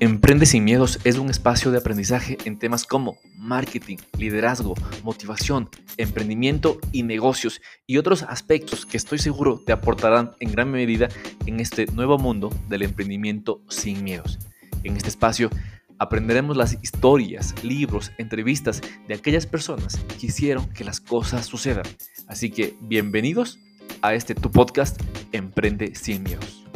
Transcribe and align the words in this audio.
Emprende 0.00 0.46
sin 0.46 0.64
miedos 0.64 0.98
es 1.04 1.18
un 1.18 1.30
espacio 1.30 1.70
de 1.70 1.78
aprendizaje 1.78 2.38
en 2.44 2.58
temas 2.58 2.84
como 2.84 3.18
marketing, 3.36 3.98
liderazgo, 4.16 4.74
motivación, 5.04 5.68
emprendimiento 5.98 6.78
y 6.90 7.04
negocios 7.04 7.60
y 7.86 7.98
otros 7.98 8.24
aspectos 8.24 8.86
que 8.86 8.96
estoy 8.96 9.18
seguro 9.18 9.62
te 9.64 9.70
aportarán 9.70 10.32
en 10.40 10.50
gran 10.50 10.70
medida 10.72 11.08
en 11.46 11.60
este 11.60 11.86
nuevo 11.86 12.18
mundo 12.18 12.50
del 12.68 12.82
emprendimiento 12.82 13.62
sin 13.68 14.02
miedos. 14.02 14.38
En 14.84 14.96
este 14.96 15.08
espacio 15.08 15.50
aprenderemos 15.98 16.56
las 16.56 16.78
historias, 16.82 17.54
libros, 17.64 18.12
entrevistas 18.18 18.80
de 19.06 19.14
aquellas 19.14 19.46
personas 19.46 19.98
que 20.20 20.26
hicieron 20.26 20.68
que 20.70 20.84
las 20.84 21.00
cosas 21.00 21.46
sucedan. 21.46 21.84
Así 22.28 22.50
que 22.50 22.76
bienvenidos 22.80 23.58
a 24.02 24.14
este 24.14 24.34
tu 24.34 24.50
podcast 24.50 25.00
Emprende 25.32 25.94
sin 25.94 26.22
miedos. 26.22 26.67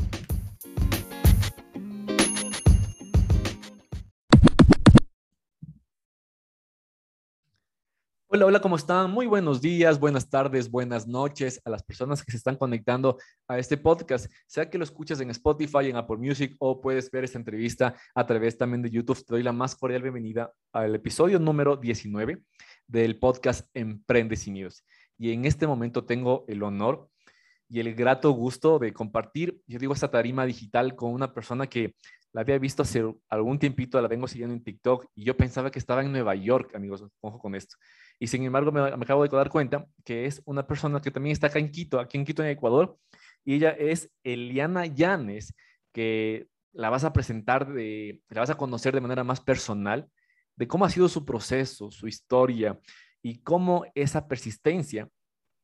Hola, 8.34 8.46
hola, 8.46 8.60
¿cómo 8.62 8.76
están? 8.76 9.10
Muy 9.10 9.26
buenos 9.26 9.60
días, 9.60 10.00
buenas 10.00 10.30
tardes, 10.30 10.70
buenas 10.70 11.06
noches 11.06 11.60
a 11.66 11.68
las 11.68 11.82
personas 11.82 12.24
que 12.24 12.30
se 12.30 12.38
están 12.38 12.56
conectando 12.56 13.18
a 13.46 13.58
este 13.58 13.76
podcast. 13.76 14.32
Sea 14.46 14.70
que 14.70 14.78
lo 14.78 14.84
escuches 14.84 15.20
en 15.20 15.28
Spotify, 15.28 15.90
en 15.90 15.96
Apple 15.96 16.16
Music 16.16 16.56
o 16.58 16.80
puedes 16.80 17.10
ver 17.10 17.24
esta 17.24 17.36
entrevista 17.36 17.94
a 18.14 18.24
través 18.24 18.56
también 18.56 18.80
de 18.80 18.88
YouTube, 18.88 19.22
te 19.22 19.34
doy 19.34 19.42
la 19.42 19.52
más 19.52 19.76
cordial 19.76 20.00
bienvenida 20.00 20.50
al 20.72 20.94
episodio 20.94 21.38
número 21.38 21.76
19 21.76 22.38
del 22.86 23.18
podcast 23.18 23.68
Emprende 23.74 24.34
sin 24.36 24.54
News. 24.54 24.82
Y 25.18 25.32
en 25.32 25.44
este 25.44 25.66
momento 25.66 26.06
tengo 26.06 26.46
el 26.48 26.62
honor 26.62 27.10
y 27.68 27.80
el 27.80 27.94
grato 27.94 28.30
gusto 28.30 28.78
de 28.78 28.94
compartir, 28.94 29.60
yo 29.66 29.78
digo, 29.78 29.92
esta 29.92 30.10
tarima 30.10 30.46
digital 30.46 30.96
con 30.96 31.12
una 31.12 31.34
persona 31.34 31.66
que 31.66 31.96
la 32.32 32.40
había 32.40 32.58
visto 32.58 32.82
hace 32.82 33.04
algún 33.28 33.58
tiempito, 33.58 34.00
la 34.00 34.08
vengo 34.08 34.26
siguiendo 34.26 34.54
en 34.54 34.64
TikTok 34.64 35.06
y 35.14 35.24
yo 35.24 35.36
pensaba 35.36 35.70
que 35.70 35.78
estaba 35.78 36.02
en 36.02 36.12
Nueva 36.12 36.34
York, 36.34 36.74
amigos, 36.74 37.04
ojo 37.20 37.38
con 37.38 37.54
esto. 37.54 37.76
Y 38.22 38.28
sin 38.28 38.44
embargo, 38.44 38.70
me, 38.70 38.82
acabo 38.82 39.26
de 39.26 39.36
dar 39.36 39.50
cuenta 39.50 39.84
que 40.04 40.26
es 40.26 40.42
una 40.44 40.64
persona 40.64 41.00
que 41.00 41.10
también 41.10 41.32
está 41.32 41.48
acá 41.48 41.58
en 41.58 41.72
Quito, 41.72 41.98
aquí 41.98 42.18
en 42.18 42.24
Quito, 42.24 42.44
en 42.44 42.50
Ecuador, 42.50 42.96
y 43.44 43.54
ella 43.54 43.70
es 43.70 44.12
Eliana 44.22 44.86
Llanes, 44.86 45.56
que 45.92 46.46
la 46.72 46.88
vas 46.88 47.02
a 47.02 47.12
presentar, 47.12 47.72
de, 47.72 48.22
la 48.28 48.42
vas 48.42 48.50
a 48.50 48.54
conocer 48.54 48.94
de 48.94 49.00
manera 49.00 49.24
más 49.24 49.40
personal, 49.40 50.08
de 50.54 50.68
cómo 50.68 50.84
ha 50.84 50.90
sido 50.90 51.08
su 51.08 51.24
proceso, 51.24 51.90
su 51.90 52.06
historia 52.06 52.78
y 53.22 53.40
cómo 53.40 53.86
esa 53.96 54.28
persistencia 54.28 55.08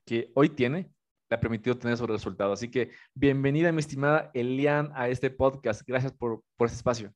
que 0.04 0.32
hoy 0.34 0.48
tiene 0.48 0.90
le 1.30 1.36
ha 1.36 1.38
permitido 1.38 1.78
tener 1.78 1.94
esos 1.94 2.10
resultados. 2.10 2.58
Así 2.58 2.72
que 2.72 2.90
bienvenida, 3.14 3.70
mi 3.70 3.78
estimada 3.78 4.32
Elian, 4.34 4.90
a 4.96 5.08
este 5.08 5.30
podcast. 5.30 5.82
Gracias 5.86 6.10
por, 6.10 6.42
por 6.56 6.66
ese 6.66 6.74
espacio. 6.74 7.14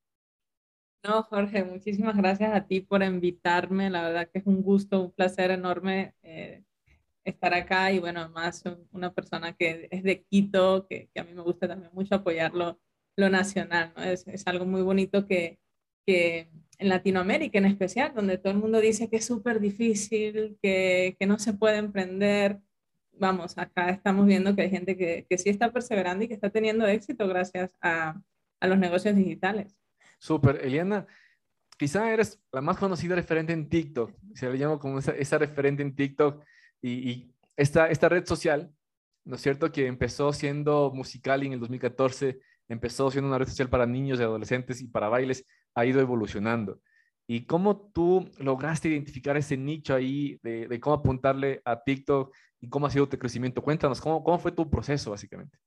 No, 1.05 1.25
Jorge, 1.25 1.65
muchísimas 1.65 2.17
gracias 2.17 2.55
a 2.55 2.65
ti 2.67 2.81
por 2.81 3.03
invitarme. 3.03 3.91
La 3.91 4.03
verdad 4.03 4.29
que 4.31 4.39
es 4.39 4.47
un 4.47 4.63
gusto, 4.63 5.03
un 5.03 5.11
placer 5.11 5.51
enorme 5.51 6.15
eh, 6.23 6.63
estar 7.25 7.55
acá 7.55 7.91
y 7.93 7.99
bueno, 7.99 8.21
además 8.21 8.63
una 8.93 9.13
persona 9.13 9.53
que 9.55 9.89
es 9.91 10.03
de 10.05 10.23
Quito, 10.23 10.87
que, 10.89 11.11
a 11.17 11.25
mí 11.25 11.35
me 11.35 11.43
gusta 11.43 11.67
también 11.69 11.91
mucho 11.93 12.15
apoyar 12.15 12.53
lo, 12.55 12.79
nacional, 13.17 13.93
¿no? 13.97 14.03
Es, 14.05 14.27
es, 14.29 14.47
algo 14.47 14.65
muy 14.65 14.83
bonito 14.83 15.27
que, 15.27 15.59
que 16.07 16.49
en 16.79 16.89
Latinoamérica 16.89 17.59
en 17.59 17.67
especial, 17.67 18.15
donde 18.15 18.39
todo 18.39 18.53
el 18.53 18.59
mundo 18.59 18.81
dice 18.81 19.09
que 19.11 19.17
es 19.17 19.25
súper 19.27 19.61
difícil, 19.61 20.59
que, 20.63 21.17
que, 21.19 21.27
no 21.27 21.39
se 21.39 21.53
puede 21.55 21.79
emprender. 21.79 22.61
Vamos, 23.13 23.59
acá 23.59 23.91
estamos 23.91 24.27
viendo 24.27 24.57
que 24.57 24.63
hay 24.63 24.71
gente 24.71 24.97
que, 24.97 25.27
que 25.29 25.39
sí 25.39 25.51
está 25.51 25.73
perseverando 25.73 26.25
y 26.25 26.29
que 26.29 26.35
está 26.35 26.51
teniendo 26.51 26.87
éxito 26.87 27.29
gracias 27.29 27.71
a, 27.81 28.21
a 28.61 28.67
los 28.69 28.79
negocios 28.79 29.17
digitales. 29.17 29.77
Súper, 30.23 30.65
Eliana, 30.65 31.05
quizá 31.77 32.13
eres 32.13 32.41
la 32.53 32.61
más 32.61 32.77
conocida 32.77 33.17
referente 33.17 33.53
en 33.53 33.69
TikTok, 33.69 34.15
se 34.35 34.49
le 34.49 34.57
llama 34.57 34.79
como 34.79 35.01
esa, 35.01 35.37
referente 35.37 35.83
en 35.83 35.97
TikTok 35.97 36.45
y, 36.81 37.35
esta, 37.57 37.91
esta 37.91 38.09
red 38.09 38.25
social, 38.25 38.73
¿no 39.25 39.35
es 39.35 39.43
cierto? 39.43 39.73
Que 39.73 39.89
empezó 39.89 40.33
siendo 40.33 40.93
musical 40.95 41.43
en 41.43 41.55
el 41.55 41.59
2014, 41.59 42.39
empezó 42.69 43.11
siendo 43.11 43.31
una 43.31 43.39
red 43.39 43.49
social 43.49 43.69
para 43.69 43.85
niños 43.85 44.21
y 44.21 44.23
adolescentes 44.23 44.81
y 44.81 44.87
para 44.87 45.09
bailes, 45.09 45.45
ha 45.75 45.85
ido 45.87 46.01
evolucionando. 46.01 46.81
¿Y 47.27 47.45
cómo 47.45 47.91
tú 47.93 48.31
lograste 48.39 48.91
identificar 48.91 49.37
ese 49.37 49.57
nicho 49.57 49.93
ahí 49.93 50.39
de, 50.45 50.79
cómo 50.81 50.95
apuntarle 50.95 51.63
a 51.65 51.83
TikTok 51.83 52.33
y 52.61 52.69
cómo 52.69 52.87
ha 52.87 52.91
sido 52.91 53.09
tu 53.09 53.19
crecimiento? 53.19 53.61
Cuéntanos, 53.61 54.01
¿cómo, 54.01 54.23
cómo 54.23 54.39
fue 54.39 54.53
tu 54.53 54.71
proceso 54.71 55.11
básicamente? 55.11 55.59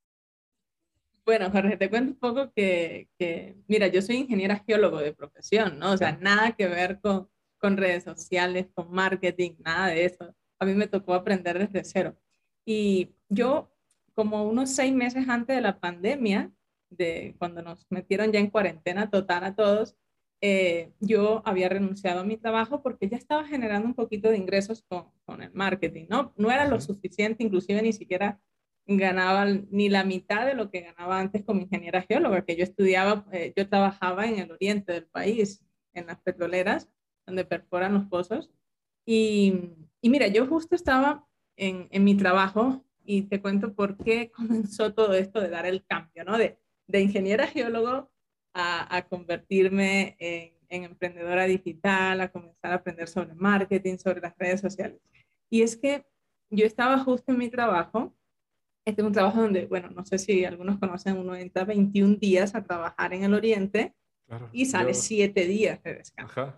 Bueno, 1.25 1.49
Jorge, 1.49 1.75
te 1.75 1.89
cuento 1.89 2.11
un 2.11 2.19
poco 2.19 2.51
que, 2.53 3.09
que, 3.17 3.55
mira, 3.67 3.87
yo 3.87 4.01
soy 4.03 4.17
ingeniera 4.17 4.63
geólogo 4.65 4.99
de 4.99 5.11
profesión, 5.11 5.79
¿no? 5.79 5.93
O 5.93 5.97
sea, 5.97 6.17
nada 6.21 6.51
que 6.51 6.67
ver 6.67 6.99
con, 7.01 7.27
con 7.57 7.77
redes 7.77 8.03
sociales, 8.03 8.67
con 8.75 8.91
marketing, 8.91 9.53
nada 9.57 9.87
de 9.87 10.05
eso. 10.05 10.35
A 10.59 10.65
mí 10.65 10.75
me 10.75 10.87
tocó 10.87 11.15
aprender 11.15 11.57
desde 11.57 11.83
cero. 11.83 12.15
Y 12.63 13.15
yo, 13.27 13.71
como 14.13 14.43
unos 14.47 14.69
seis 14.69 14.93
meses 14.93 15.27
antes 15.27 15.55
de 15.55 15.63
la 15.63 15.79
pandemia, 15.79 16.51
de 16.91 17.35
cuando 17.39 17.63
nos 17.63 17.87
metieron 17.89 18.31
ya 18.31 18.39
en 18.39 18.51
cuarentena 18.51 19.09
total 19.09 19.45
a 19.45 19.55
todos, 19.55 19.95
eh, 20.41 20.91
yo 20.99 21.41
había 21.45 21.69
renunciado 21.69 22.19
a 22.19 22.23
mi 22.23 22.37
trabajo 22.37 22.83
porque 22.83 23.09
ya 23.09 23.17
estaba 23.17 23.47
generando 23.47 23.87
un 23.87 23.95
poquito 23.95 24.29
de 24.29 24.37
ingresos 24.37 24.83
con, 24.87 25.09
con 25.25 25.41
el 25.41 25.51
marketing, 25.53 26.05
¿no? 26.07 26.33
No 26.37 26.51
era 26.51 26.67
lo 26.67 26.79
suficiente, 26.79 27.43
inclusive 27.43 27.81
ni 27.81 27.93
siquiera 27.93 28.39
ganaba 28.87 29.45
ni 29.45 29.89
la 29.89 30.03
mitad 30.03 30.45
de 30.45 30.53
lo 30.53 30.69
que 30.69 30.81
ganaba 30.81 31.19
antes 31.19 31.43
como 31.43 31.61
ingeniera 31.61 32.03
geóloga, 32.03 32.45
que 32.45 32.55
yo 32.55 32.63
estudiaba, 32.63 33.25
eh, 33.31 33.53
yo 33.55 33.67
trabajaba 33.67 34.27
en 34.27 34.39
el 34.39 34.51
oriente 34.51 34.93
del 34.93 35.07
país, 35.07 35.65
en 35.93 36.07
las 36.07 36.19
petroleras, 36.21 36.89
donde 37.25 37.45
perforan 37.45 37.93
los 37.93 38.05
pozos. 38.05 38.51
Y, 39.05 39.71
y 40.01 40.09
mira, 40.09 40.27
yo 40.27 40.45
justo 40.45 40.75
estaba 40.75 41.27
en, 41.55 41.87
en, 41.91 42.03
mi 42.03 42.15
trabajo 42.15 42.85
y 43.03 43.23
te 43.23 43.41
cuento 43.41 43.73
por 43.73 43.97
qué 43.97 44.31
comenzó 44.31 44.93
todo 44.93 45.13
esto 45.13 45.41
de 45.41 45.49
dar 45.49 45.65
el 45.65 45.85
cambio, 45.85 46.23
¿no? 46.23 46.37
De, 46.37 46.57
de 46.87 47.01
ingeniera 47.01 47.47
geólogo 47.47 48.11
a, 48.53 48.95
a 48.95 49.07
convertirme 49.07 50.15
en, 50.19 50.53
en 50.69 50.83
emprendedora 50.83 51.45
digital, 51.45 52.21
a 52.21 52.31
comenzar 52.31 52.71
a 52.71 52.75
aprender 52.75 53.07
sobre 53.07 53.33
marketing, 53.33 53.97
sobre 53.97 54.21
las 54.21 54.37
redes 54.37 54.61
sociales. 54.61 55.01
Y 55.49 55.61
es 55.61 55.75
que 55.75 56.05
yo 56.49 56.65
estaba 56.65 56.99
justo 56.99 57.31
en 57.31 57.39
mi 57.39 57.49
trabajo 57.49 58.15
este 58.85 59.01
es 59.01 59.07
un 59.07 59.13
trabajo 59.13 59.41
donde, 59.41 59.65
bueno, 59.65 59.89
no 59.89 60.05
sé 60.05 60.19
si 60.19 60.45
algunos 60.45 60.77
conocen, 60.77 61.17
uno 61.17 61.35
entra 61.35 61.65
21 61.65 62.17
días 62.17 62.53
a 62.53 62.63
trabajar 62.63 63.13
en 63.13 63.23
el 63.23 63.33
Oriente 63.33 63.95
y 64.51 64.65
sale 64.65 64.93
7 64.93 65.45
días 65.47 65.81
de 65.83 65.95
descanso. 65.95 66.53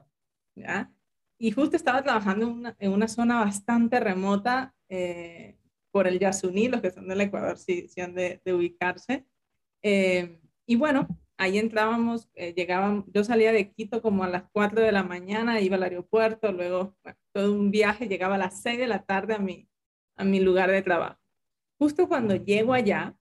¿ya? 0.55 0.91
Y 1.39 1.51
justo 1.51 1.77
estaba 1.77 2.03
trabajando 2.03 2.45
en 2.45 2.51
una, 2.51 2.75
en 2.79 2.91
una 2.91 3.07
zona 3.07 3.39
bastante 3.39 3.99
remota 4.01 4.75
eh, 4.89 5.57
por 5.91 6.07
el 6.07 6.19
Yasuní, 6.19 6.67
los 6.67 6.81
que 6.81 6.91
son 6.91 7.07
del 7.07 7.21
Ecuador 7.21 7.57
sí, 7.57 7.87
sí 7.87 8.01
han 8.01 8.13
de, 8.13 8.41
ubicarse. 8.45 9.25
Eh, 9.81 10.41
y 10.65 10.75
bueno, 10.75 11.07
ahí 11.37 11.57
entrábamos, 11.57 12.29
eh, 12.33 12.53
llegaban, 12.53 13.05
yo 13.13 13.23
salía 13.23 13.53
de 13.53 13.71
Quito 13.71 14.01
como 14.01 14.25
a 14.25 14.29
las 14.29 14.43
4 14.51 14.81
de 14.81 14.91
la 14.91 15.03
mañana, 15.03 15.61
iba 15.61 15.77
al 15.77 15.83
aeropuerto, 15.83 16.51
luego 16.51 16.95
todo 17.31 17.53
un 17.53 17.71
viaje, 17.71 18.07
llegaba 18.07 18.35
a 18.35 18.39
las 18.39 18.61
6 18.61 18.79
de 18.79 18.87
la 18.87 19.03
tarde 19.03 19.35
a 19.35 19.39
mi, 19.39 19.69
a 20.17 20.25
mi 20.25 20.39
lugar 20.39 20.71
de 20.71 20.81
trabajo. 20.81 21.19
Justo 21.77 22.07
cuando 22.07 22.35
llego 22.35 22.73
allá, 22.73 23.15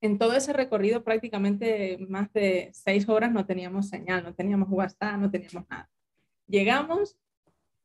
en 0.00 0.18
todo 0.18 0.34
ese 0.34 0.52
recorrido 0.52 1.02
prácticamente 1.02 1.96
más 2.08 2.30
de 2.34 2.70
seis 2.74 3.08
horas 3.08 3.32
no 3.32 3.46
teníamos 3.46 3.88
señal, 3.88 4.22
no 4.22 4.34
teníamos 4.34 4.68
WhatsApp, 4.70 5.18
no 5.18 5.30
teníamos 5.30 5.66
nada. 5.70 5.90
Llegamos, 6.46 7.16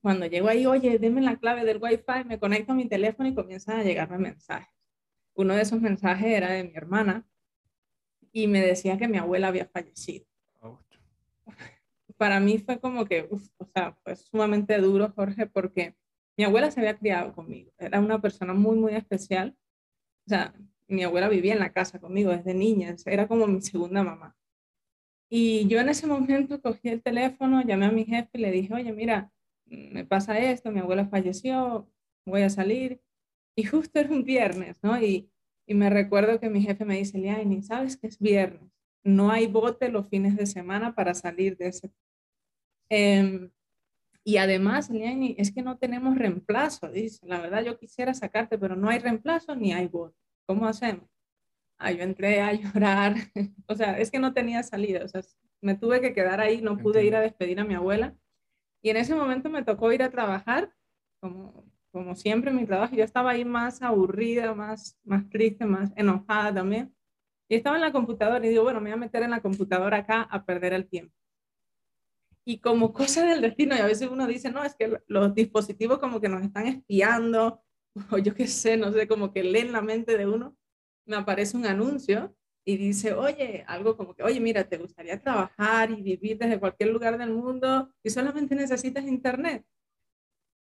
cuando 0.01 0.25
llego 0.25 0.49
ahí, 0.49 0.65
oye, 0.65 0.99
deme 0.99 1.21
la 1.21 1.37
clave 1.37 1.63
del 1.63 1.81
Wi-Fi, 1.81 2.25
me 2.25 2.37
conecto 2.37 2.73
a 2.73 2.75
mi 2.75 2.89
teléfono 2.89 3.29
y 3.29 3.35
comienzan 3.35 3.79
a 3.79 3.83
llegarme 3.83 4.17
mensajes. 4.17 4.73
Uno 5.33 5.55
de 5.55 5.61
esos 5.61 5.79
mensajes 5.79 6.27
era 6.27 6.51
de 6.51 6.65
mi 6.65 6.75
hermana 6.75 7.25
y 8.33 8.47
me 8.47 8.59
decía 8.59 8.97
que 8.97 9.07
mi 9.07 9.17
abuela 9.17 9.47
había 9.47 9.65
fallecido. 9.65 10.25
Para 12.17 12.41
mí 12.41 12.57
fue 12.57 12.81
como 12.81 13.05
que, 13.05 13.29
o 13.31 13.65
sea, 13.73 13.93
fue 14.03 14.17
sumamente 14.17 14.77
duro, 14.79 15.13
Jorge, 15.15 15.45
porque 15.45 15.95
mi 16.35 16.43
abuela 16.43 16.69
se 16.69 16.81
había 16.81 16.97
criado 16.97 17.33
conmigo. 17.33 17.71
Era 17.77 18.01
una 18.01 18.19
persona 18.19 18.53
muy, 18.53 18.75
muy 18.75 18.93
especial 18.93 19.55
o 20.29 20.35
sea, 20.35 20.53
mi 20.87 21.03
abuela 21.03 21.29
vivía 21.29 21.53
en 21.53 21.59
la 21.59 21.73
casa 21.73 21.99
conmigo 21.99 22.31
desde 22.31 22.53
niña, 22.53 22.95
era 23.05 23.27
como 23.27 23.47
mi 23.47 23.61
segunda 23.61 24.03
mamá. 24.03 24.35
Y 25.29 25.67
yo 25.67 25.79
en 25.79 25.89
ese 25.89 26.07
momento 26.07 26.61
cogí 26.61 26.89
el 26.89 27.01
teléfono, 27.01 27.61
llamé 27.63 27.85
a 27.87 27.91
mi 27.91 28.05
jefe 28.05 28.29
y 28.33 28.39
le 28.39 28.51
dije, 28.51 28.73
oye, 28.73 28.91
mira, 28.93 29.31
me 29.65 30.05
pasa 30.05 30.39
esto, 30.39 30.71
mi 30.71 30.79
abuela 30.79 31.07
falleció, 31.07 31.89
voy 32.25 32.43
a 32.43 32.49
salir. 32.49 33.01
Y 33.55 33.63
justo 33.63 33.99
era 33.99 34.09
un 34.09 34.23
viernes, 34.23 34.77
¿no? 34.83 35.01
Y, 35.01 35.29
y 35.67 35.73
me 35.75 35.89
recuerdo 35.89 36.39
que 36.39 36.49
mi 36.49 36.61
jefe 36.61 36.85
me 36.85 36.97
dice, 36.97 37.17
Liani, 37.17 37.61
¿sabes 37.63 37.97
que 37.97 38.07
es 38.07 38.19
viernes? 38.19 38.71
no 39.03 39.31
hay 39.31 39.47
bote 39.47 39.89
los 39.89 40.07
fines 40.07 40.35
de 40.35 40.45
semana 40.45 40.93
para 40.93 41.13
salir 41.13 41.57
de 41.57 41.67
ese. 41.67 41.91
Em, 42.89 43.51
y 44.29 44.37
además, 44.37 44.91
Liani, 44.91 45.33
es 45.39 45.51
que 45.51 45.63
no 45.63 45.79
tenemos 45.79 46.15
reemplazo, 46.15 46.87
dice. 46.91 47.25
La 47.25 47.41
verdad, 47.41 47.63
yo 47.63 47.79
quisiera 47.79 48.13
sacarte, 48.13 48.59
pero 48.59 48.75
no 48.75 48.87
hay 48.87 48.99
reemplazo 48.99 49.55
ni 49.55 49.73
hay 49.73 49.87
bote. 49.87 50.15
¿Cómo 50.45 50.67
hacemos? 50.67 51.09
Ah, 51.79 51.91
yo 51.91 52.03
entré 52.03 52.39
a 52.39 52.53
llorar. 52.53 53.15
o 53.65 53.73
sea, 53.73 53.97
es 53.97 54.11
que 54.11 54.19
no 54.19 54.31
tenía 54.31 54.61
salida. 54.61 55.03
O 55.03 55.07
sea, 55.07 55.21
me 55.61 55.73
tuve 55.73 55.99
que 55.99 56.13
quedar 56.13 56.41
ahí, 56.41 56.61
no 56.61 56.77
pude 56.77 57.03
ir 57.03 57.15
a 57.15 57.21
despedir 57.21 57.59
a 57.59 57.63
mi 57.63 57.73
abuela. 57.73 58.15
Y 58.83 58.91
en 58.91 58.97
ese 58.97 59.15
momento 59.15 59.49
me 59.49 59.63
tocó 59.63 59.91
ir 59.91 60.03
a 60.03 60.11
trabajar, 60.11 60.71
como, 61.19 61.65
como 61.91 62.15
siempre 62.15 62.51
mi 62.51 62.67
trabajo. 62.67 62.95
Yo 62.95 63.03
estaba 63.03 63.31
ahí 63.31 63.45
más 63.45 63.81
aburrida, 63.81 64.53
más, 64.53 64.95
más 65.03 65.27
triste, 65.31 65.65
más 65.65 65.91
enojada 65.95 66.53
también. 66.53 66.93
Y 67.49 67.55
estaba 67.55 67.77
en 67.77 67.81
la 67.81 67.91
computadora 67.91 68.45
y 68.45 68.49
digo, 68.49 68.61
bueno, 68.61 68.79
me 68.79 68.91
voy 68.91 68.97
a 68.97 69.05
meter 69.05 69.23
en 69.23 69.31
la 69.31 69.41
computadora 69.41 69.97
acá 69.97 70.21
a 70.21 70.45
perder 70.45 70.73
el 70.73 70.87
tiempo. 70.87 71.18
Y 72.45 72.59
como 72.59 72.93
cosa 72.93 73.25
del 73.25 73.41
destino, 73.41 73.75
y 73.75 73.79
a 73.79 73.85
veces 73.85 74.09
uno 74.09 74.25
dice, 74.27 74.51
no, 74.51 74.63
es 74.63 74.75
que 74.75 74.99
los 75.07 75.35
dispositivos 75.35 75.99
como 75.99 76.19
que 76.19 76.29
nos 76.29 76.43
están 76.43 76.67
espiando, 76.67 77.61
o 78.11 78.17
yo 78.17 78.33
qué 78.33 78.47
sé, 78.47 78.77
no 78.77 78.91
sé, 78.91 79.07
como 79.07 79.31
que 79.31 79.43
leen 79.43 79.71
la 79.71 79.81
mente 79.81 80.17
de 80.17 80.27
uno, 80.27 80.57
me 81.05 81.15
aparece 81.15 81.57
un 81.57 81.65
anuncio 81.65 82.35
y 82.65 82.77
dice, 82.77 83.13
oye, 83.13 83.63
algo 83.67 83.97
como 83.97 84.15
que, 84.15 84.23
oye, 84.23 84.39
mira, 84.39 84.67
¿te 84.67 84.77
gustaría 84.77 85.19
trabajar 85.19 85.91
y 85.91 86.01
vivir 86.01 86.37
desde 86.37 86.59
cualquier 86.59 86.89
lugar 86.89 87.17
del 87.17 87.31
mundo 87.31 87.91
y 88.03 88.09
solamente 88.09 88.55
necesitas 88.55 89.05
internet? 89.05 89.65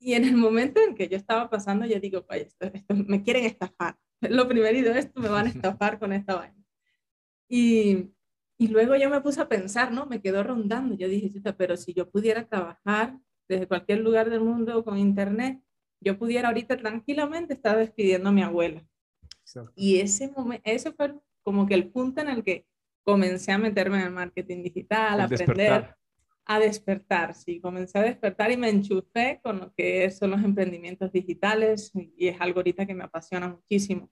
Y 0.00 0.14
en 0.14 0.24
el 0.24 0.36
momento 0.36 0.80
en 0.80 0.94
que 0.94 1.08
yo 1.08 1.16
estaba 1.16 1.50
pasando, 1.50 1.86
yo 1.86 1.98
digo, 1.98 2.24
oye, 2.30 2.42
esto, 2.42 2.70
me 3.06 3.22
quieren 3.22 3.44
estafar. 3.46 3.96
Lo 4.20 4.46
primerito, 4.48 4.90
esto 4.90 5.20
me 5.20 5.28
van 5.28 5.46
a 5.46 5.50
estafar 5.76 5.98
con 5.98 6.12
esta 6.12 6.36
vaina. 6.36 6.64
Y, 7.48 8.10
y 8.58 8.68
luego 8.68 8.96
yo 8.96 9.08
me 9.08 9.20
puse 9.20 9.40
a 9.40 9.48
pensar, 9.48 9.92
¿no? 9.92 10.06
Me 10.06 10.20
quedó 10.20 10.42
rondando. 10.42 10.94
Yo 10.96 11.08
dije, 11.08 11.30
pero 11.56 11.76
si 11.76 11.94
yo 11.94 12.10
pudiera 12.10 12.46
trabajar 12.46 13.16
desde 13.48 13.68
cualquier 13.68 14.00
lugar 14.00 14.28
del 14.28 14.40
mundo 14.40 14.84
con 14.84 14.98
internet, 14.98 15.62
yo 16.00 16.18
pudiera 16.18 16.48
ahorita 16.48 16.76
tranquilamente 16.76 17.54
estar 17.54 17.78
despidiendo 17.78 18.28
a 18.28 18.32
mi 18.32 18.42
abuela. 18.42 18.84
Y 19.76 20.00
ese 20.00 20.30
momento, 20.30 20.62
ese 20.64 20.92
fue 20.92 21.14
como 21.42 21.66
que 21.66 21.74
el 21.74 21.88
punto 21.88 22.20
en 22.20 22.28
el 22.28 22.42
que 22.42 22.66
comencé 23.04 23.52
a 23.52 23.58
meterme 23.58 24.00
en 24.00 24.06
el 24.06 24.10
marketing 24.10 24.64
digital, 24.64 25.20
a 25.20 25.24
aprender, 25.24 25.94
a 26.44 26.58
despertar, 26.58 27.34
sí, 27.34 27.60
comencé 27.60 27.98
a 27.98 28.02
despertar 28.02 28.50
y 28.50 28.56
me 28.56 28.68
enchufé 28.68 29.40
con 29.42 29.60
lo 29.60 29.72
que 29.72 30.10
son 30.10 30.32
los 30.32 30.42
emprendimientos 30.42 31.12
digitales 31.12 31.92
y 31.94 32.28
es 32.28 32.40
algo 32.40 32.58
ahorita 32.58 32.86
que 32.86 32.94
me 32.94 33.04
apasiona 33.04 33.48
muchísimo. 33.48 34.10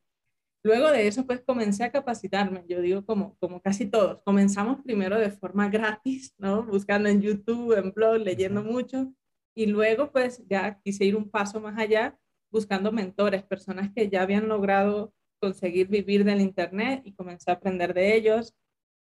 Luego 0.66 0.90
de 0.90 1.06
eso, 1.06 1.24
pues 1.24 1.42
comencé 1.42 1.84
a 1.84 1.92
capacitarme, 1.92 2.64
yo 2.68 2.80
digo 2.80 3.06
como, 3.06 3.36
como 3.38 3.62
casi 3.62 3.86
todos, 3.86 4.20
comenzamos 4.24 4.82
primero 4.82 5.16
de 5.16 5.30
forma 5.30 5.68
gratis, 5.70 6.34
¿no? 6.38 6.64
Buscando 6.64 7.08
en 7.08 7.22
YouTube, 7.22 7.78
en 7.78 7.92
blog, 7.92 8.18
leyendo 8.18 8.64
mucho, 8.64 9.14
y 9.54 9.66
luego 9.66 10.10
pues 10.10 10.42
ya 10.48 10.80
quise 10.82 11.04
ir 11.04 11.14
un 11.14 11.30
paso 11.30 11.60
más 11.60 11.78
allá, 11.78 12.18
buscando 12.50 12.90
mentores, 12.90 13.44
personas 13.44 13.92
que 13.94 14.08
ya 14.08 14.22
habían 14.22 14.48
logrado 14.48 15.14
conseguir 15.40 15.86
vivir 15.86 16.24
del 16.24 16.40
Internet 16.40 17.02
y 17.04 17.12
comencé 17.12 17.52
a 17.52 17.54
aprender 17.54 17.94
de 17.94 18.16
ellos. 18.16 18.52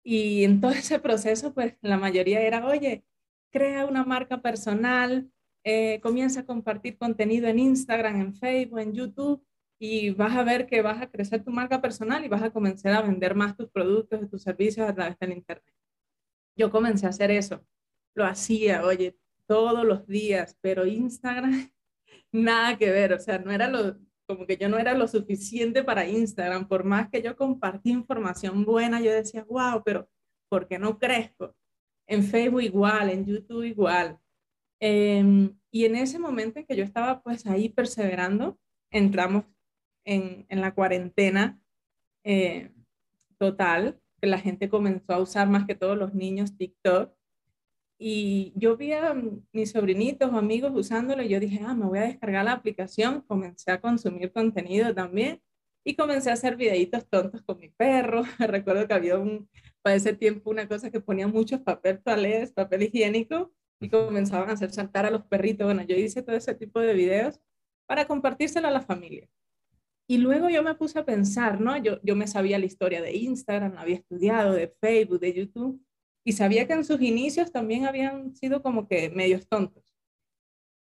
Y 0.04 0.44
en 0.44 0.60
todo 0.60 0.70
ese 0.70 1.00
proceso, 1.00 1.52
pues 1.52 1.74
la 1.80 1.96
mayoría 1.96 2.42
era, 2.42 2.64
oye, 2.64 3.04
crea 3.50 3.86
una 3.86 4.04
marca 4.04 4.40
personal, 4.40 5.28
eh, 5.64 5.98
comienza 6.00 6.40
a 6.40 6.46
compartir 6.46 6.96
contenido 6.96 7.48
en 7.48 7.58
Instagram, 7.58 8.20
en 8.20 8.34
Facebook, 8.36 8.78
en 8.78 8.92
YouTube 8.92 9.45
y 9.78 10.10
vas 10.10 10.34
a 10.36 10.44
ver 10.44 10.66
que 10.66 10.82
vas 10.82 11.02
a 11.02 11.10
crecer 11.10 11.44
tu 11.44 11.50
marca 11.50 11.80
personal 11.80 12.24
y 12.24 12.28
vas 12.28 12.42
a 12.42 12.50
comenzar 12.50 12.94
a 12.94 13.02
vender 13.02 13.34
más 13.34 13.56
tus 13.56 13.68
productos 13.70 14.22
y 14.22 14.28
tus 14.28 14.42
servicios 14.42 14.88
a 14.88 14.94
través 14.94 15.18
del 15.18 15.32
Internet. 15.32 15.74
Yo 16.56 16.70
comencé 16.70 17.06
a 17.06 17.10
hacer 17.10 17.30
eso. 17.30 17.64
Lo 18.14 18.24
hacía, 18.24 18.84
oye, 18.84 19.16
todos 19.46 19.84
los 19.84 20.06
días, 20.06 20.56
pero 20.60 20.86
Instagram, 20.86 21.70
nada 22.32 22.78
que 22.78 22.90
ver. 22.90 23.12
O 23.12 23.20
sea, 23.20 23.38
no 23.38 23.52
era 23.52 23.68
lo, 23.68 23.98
como 24.26 24.46
que 24.46 24.56
yo 24.56 24.68
no 24.68 24.78
era 24.78 24.94
lo 24.94 25.06
suficiente 25.06 25.84
para 25.84 26.06
Instagram. 26.06 26.66
Por 26.68 26.84
más 26.84 27.10
que 27.10 27.22
yo 27.22 27.36
compartí 27.36 27.90
información 27.90 28.64
buena, 28.64 29.00
yo 29.00 29.12
decía, 29.12 29.44
wow, 29.44 29.82
pero 29.84 30.08
¿por 30.48 30.66
qué 30.66 30.78
no 30.78 30.98
crezco? 30.98 31.54
En 32.06 32.22
Facebook 32.22 32.62
igual, 32.62 33.10
en 33.10 33.26
YouTube 33.26 33.64
igual. 33.64 34.18
Em, 34.80 35.58
y 35.70 35.84
en 35.84 35.96
ese 35.96 36.18
momento 36.18 36.58
en 36.58 36.66
que 36.66 36.76
yo 36.76 36.84
estaba 36.84 37.22
pues 37.22 37.46
ahí 37.46 37.68
perseverando, 37.68 38.58
entramos 38.90 39.44
en, 40.06 40.46
la 40.48 40.74
cuarentena 40.74 41.60
eh, 42.24 42.70
total, 43.38 44.00
que 44.20 44.26
la 44.26 44.38
gente 44.38 44.70
comenzó 44.70 45.12
a 45.12 45.20
usar 45.20 45.48
más 45.48 45.66
que 45.66 45.74
todos 45.74 45.98
los 45.98 46.14
niños 46.14 46.56
TikTok. 46.56 47.12
Y 47.98 48.52
yo 48.56 48.76
vi 48.76 48.92
a 48.92 49.14
mis 49.52 49.70
sobrinitos 49.72 50.32
o 50.32 50.36
amigos 50.36 50.72
usándolo 50.74 51.22
y 51.22 51.28
yo 51.28 51.40
dije, 51.40 51.60
ah, 51.66 51.74
me 51.74 51.86
voy 51.86 51.98
a 51.98 52.02
descargar 52.02 52.44
la 52.44 52.52
aplicación, 52.52 53.22
comencé 53.22 53.70
a 53.72 53.80
consumir 53.80 54.32
contenido 54.32 54.94
también 54.94 55.40
y 55.82 55.96
comencé 55.96 56.30
a 56.30 56.34
hacer 56.34 56.56
videitos 56.56 57.08
tontos 57.08 57.42
con 57.42 57.58
mi 57.58 57.68
perro. 57.68 58.22
Recuerdo 58.38 58.86
que 58.86 58.94
había 58.94 59.18
un, 59.18 59.48
para 59.82 59.96
ese 59.96 60.12
tiempo 60.12 60.50
una 60.50 60.68
cosa 60.68 60.90
que 60.90 61.00
ponía 61.00 61.26
muchos 61.26 61.60
papel 61.60 62.02
toalés, 62.02 62.52
papel 62.52 62.82
higiénico 62.82 63.52
y 63.80 63.88
comenzaban 63.88 64.50
a 64.50 64.54
hacer 64.54 64.72
saltar 64.72 65.06
a 65.06 65.10
los 65.10 65.24
perritos. 65.24 65.66
Bueno, 65.66 65.82
yo 65.82 65.96
hice 65.96 66.22
todo 66.22 66.36
ese 66.36 66.54
tipo 66.54 66.80
de 66.80 66.92
videos 66.92 67.40
para 67.86 68.06
compartírselo 68.06 68.68
a 68.68 68.72
la 68.72 68.82
familia. 68.82 69.28
Y 70.08 70.18
luego 70.18 70.48
yo 70.48 70.62
me 70.62 70.74
puse 70.74 70.98
a 71.00 71.04
pensar, 71.04 71.60
¿no? 71.60 71.76
Yo, 71.78 72.00
yo 72.02 72.14
me 72.14 72.28
sabía 72.28 72.58
la 72.58 72.66
historia 72.66 73.02
de 73.02 73.16
Instagram, 73.16 73.76
había 73.76 73.96
estudiado 73.96 74.52
de 74.52 74.68
Facebook, 74.80 75.18
de 75.18 75.34
YouTube, 75.34 75.84
y 76.24 76.32
sabía 76.32 76.66
que 76.66 76.74
en 76.74 76.84
sus 76.84 77.00
inicios 77.00 77.50
también 77.50 77.86
habían 77.86 78.34
sido 78.36 78.62
como 78.62 78.86
que 78.86 79.10
medios 79.10 79.48
tontos. 79.48 79.82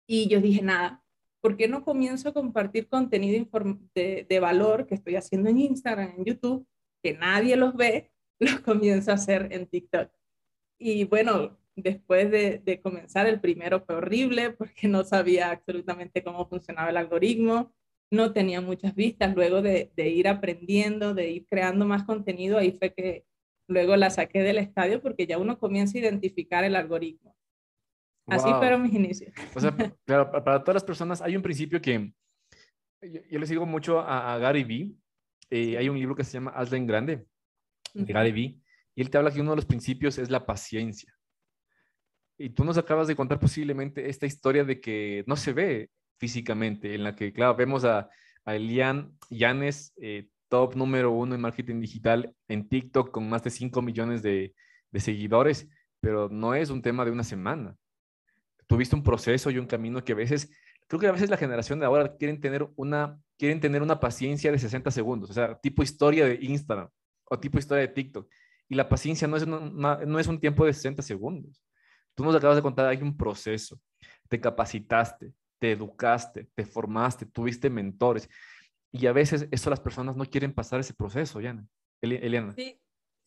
Y 0.06 0.28
yo 0.28 0.40
dije, 0.40 0.62
nada, 0.62 1.04
¿por 1.40 1.56
qué 1.56 1.68
no 1.68 1.84
comienzo 1.84 2.28
a 2.28 2.32
compartir 2.32 2.88
contenido 2.88 3.46
de, 3.94 4.38
valor 4.40 4.86
que 4.86 4.96
estoy 4.96 5.16
haciendo 5.16 5.48
en 5.48 5.58
Instagram, 5.58 6.14
en 6.18 6.24
YouTube, 6.24 6.66
que 7.02 7.14
nadie 7.14 7.56
los 7.56 7.74
ve, 7.74 8.12
los 8.40 8.60
comienzo 8.60 9.12
a 9.12 9.14
hacer 9.14 9.48
en 9.52 9.66
TikTok? 9.66 10.10
Y 10.78 11.04
bueno, 11.04 11.56
después 11.76 12.30
de, 12.30 12.58
de 12.58 12.80
comenzar, 12.80 13.26
el 13.26 13.40
primero 13.40 13.80
fue 13.80 13.94
horrible 13.94 14.50
porque 14.50 14.88
no 14.88 15.04
sabía 15.04 15.50
absolutamente 15.50 16.24
cómo 16.24 16.48
funcionaba 16.48 16.90
el 16.90 16.96
algoritmo 16.96 17.72
no 18.14 18.32
tenía 18.32 18.60
muchas 18.60 18.94
vistas. 18.94 19.34
Luego 19.34 19.62
de, 19.62 19.90
ir 19.96 20.28
aprendiendo, 20.28 21.14
de 21.14 21.30
ir 21.30 21.46
creando 21.46 21.84
más 21.86 22.04
contenido, 22.04 22.58
ahí 22.58 22.72
fue 22.72 22.92
que 22.92 23.24
luego 23.68 23.96
la 23.96 24.10
saqué 24.10 24.42
del 24.42 24.58
estadio 24.58 25.00
porque 25.00 25.26
ya 25.26 25.38
uno 25.38 25.58
comienza 25.58 25.98
a 25.98 26.02
identificar 26.02 26.64
el 26.64 26.76
algoritmo. 26.76 27.36
Así 28.26 28.48
fueron 28.54 28.82
mis 28.82 28.94
inicios. 28.94 29.34
O 29.54 29.60
sea, 29.60 29.74
claro, 30.06 30.30
para 30.30 30.60
todas 30.60 30.74
las 30.74 30.84
personas 30.84 31.20
hay 31.20 31.36
un 31.36 31.42
principio 31.42 31.80
que 31.80 32.12
yo, 33.02 33.38
le 33.38 33.46
sigo 33.46 33.66
mucho 33.66 34.00
a, 34.00 34.38
Gary 34.38 34.64
Vee. 34.64 34.94
Eh, 35.50 35.76
hay 35.76 35.88
un 35.88 35.98
libro 35.98 36.16
que 36.16 36.24
se 36.24 36.32
llama 36.32 36.52
Hazlo 36.52 36.76
en 36.76 36.86
Grande, 36.86 37.26
de 37.92 38.12
Gary 38.12 38.32
Vee, 38.32 38.60
y 38.94 39.02
él 39.02 39.10
te 39.10 39.18
habla 39.18 39.30
que 39.30 39.40
uno 39.40 39.50
de 39.50 39.56
los 39.56 39.66
principios 39.66 40.18
es 40.18 40.30
la 40.30 40.46
paciencia. 40.46 41.14
Y 42.38 42.50
tú 42.50 42.64
nos 42.64 42.78
acabas 42.78 43.06
de 43.06 43.14
contar 43.14 43.38
posiblemente 43.38 44.08
esta 44.08 44.26
historia 44.26 44.64
de 44.64 44.80
que 44.80 45.22
no 45.26 45.36
se 45.36 45.52
ve 45.52 45.90
físicamente, 46.18 46.94
en 46.94 47.04
la 47.04 47.14
que, 47.14 47.32
claro, 47.32 47.54
vemos 47.54 47.84
a, 47.84 48.08
a 48.44 48.56
Elian 48.56 49.16
Yanes, 49.30 49.92
eh, 49.96 50.28
top 50.48 50.76
número 50.76 51.10
uno 51.10 51.34
en 51.34 51.40
marketing 51.40 51.80
digital 51.80 52.34
en 52.48 52.68
TikTok 52.68 53.10
con 53.10 53.28
más 53.28 53.42
de 53.42 53.50
5 53.50 53.82
millones 53.82 54.22
de, 54.22 54.54
de 54.90 55.00
seguidores, 55.00 55.68
pero 56.00 56.28
no 56.28 56.54
es 56.54 56.70
un 56.70 56.82
tema 56.82 57.04
de 57.04 57.10
una 57.10 57.24
semana. 57.24 57.76
Tuviste 58.66 58.94
un 58.94 59.02
proceso 59.02 59.50
y 59.50 59.58
un 59.58 59.66
camino 59.66 60.04
que 60.04 60.12
a 60.12 60.16
veces, 60.16 60.50
creo 60.86 61.00
que 61.00 61.06
a 61.08 61.12
veces 61.12 61.30
la 61.30 61.36
generación 61.36 61.80
de 61.80 61.86
ahora 61.86 62.16
quieren 62.16 62.40
tener 62.40 62.68
una, 62.76 63.18
quieren 63.38 63.60
tener 63.60 63.82
una 63.82 64.00
paciencia 64.00 64.52
de 64.52 64.58
60 64.58 64.90
segundos, 64.90 65.30
o 65.30 65.32
sea, 65.32 65.58
tipo 65.58 65.82
historia 65.82 66.26
de 66.26 66.38
Instagram 66.40 66.88
o 67.24 67.38
tipo 67.38 67.58
historia 67.58 67.82
de 67.82 67.88
TikTok. 67.88 68.28
Y 68.68 68.76
la 68.76 68.88
paciencia 68.88 69.28
no 69.28 69.36
es, 69.36 69.46
no 69.46 70.18
es 70.18 70.26
un 70.26 70.40
tiempo 70.40 70.64
de 70.64 70.72
60 70.72 71.02
segundos. 71.02 71.62
Tú 72.14 72.24
nos 72.24 72.34
acabas 72.34 72.56
de 72.56 72.62
contar, 72.62 72.86
hay 72.86 73.02
un 73.02 73.16
proceso, 73.16 73.80
te 74.28 74.40
capacitaste, 74.40 75.32
te 75.64 75.72
educaste, 75.72 76.46
te 76.54 76.66
formaste, 76.66 77.24
tuviste 77.24 77.70
mentores. 77.70 78.28
Y 78.92 79.06
a 79.06 79.14
veces 79.14 79.48
eso 79.50 79.70
las 79.70 79.80
personas 79.80 80.14
no 80.14 80.26
quieren 80.26 80.52
pasar 80.52 80.78
ese 80.78 80.92
proceso, 80.92 81.40
Yana. 81.40 81.66
Eliana. 82.02 82.52
Sí, 82.52 82.78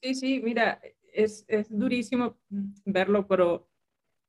sí, 0.04 0.14
sí, 0.14 0.42
mira, 0.44 0.80
es, 1.12 1.46
es 1.48 1.68
durísimo 1.68 2.38
verlo, 2.86 3.28
pero 3.28 3.68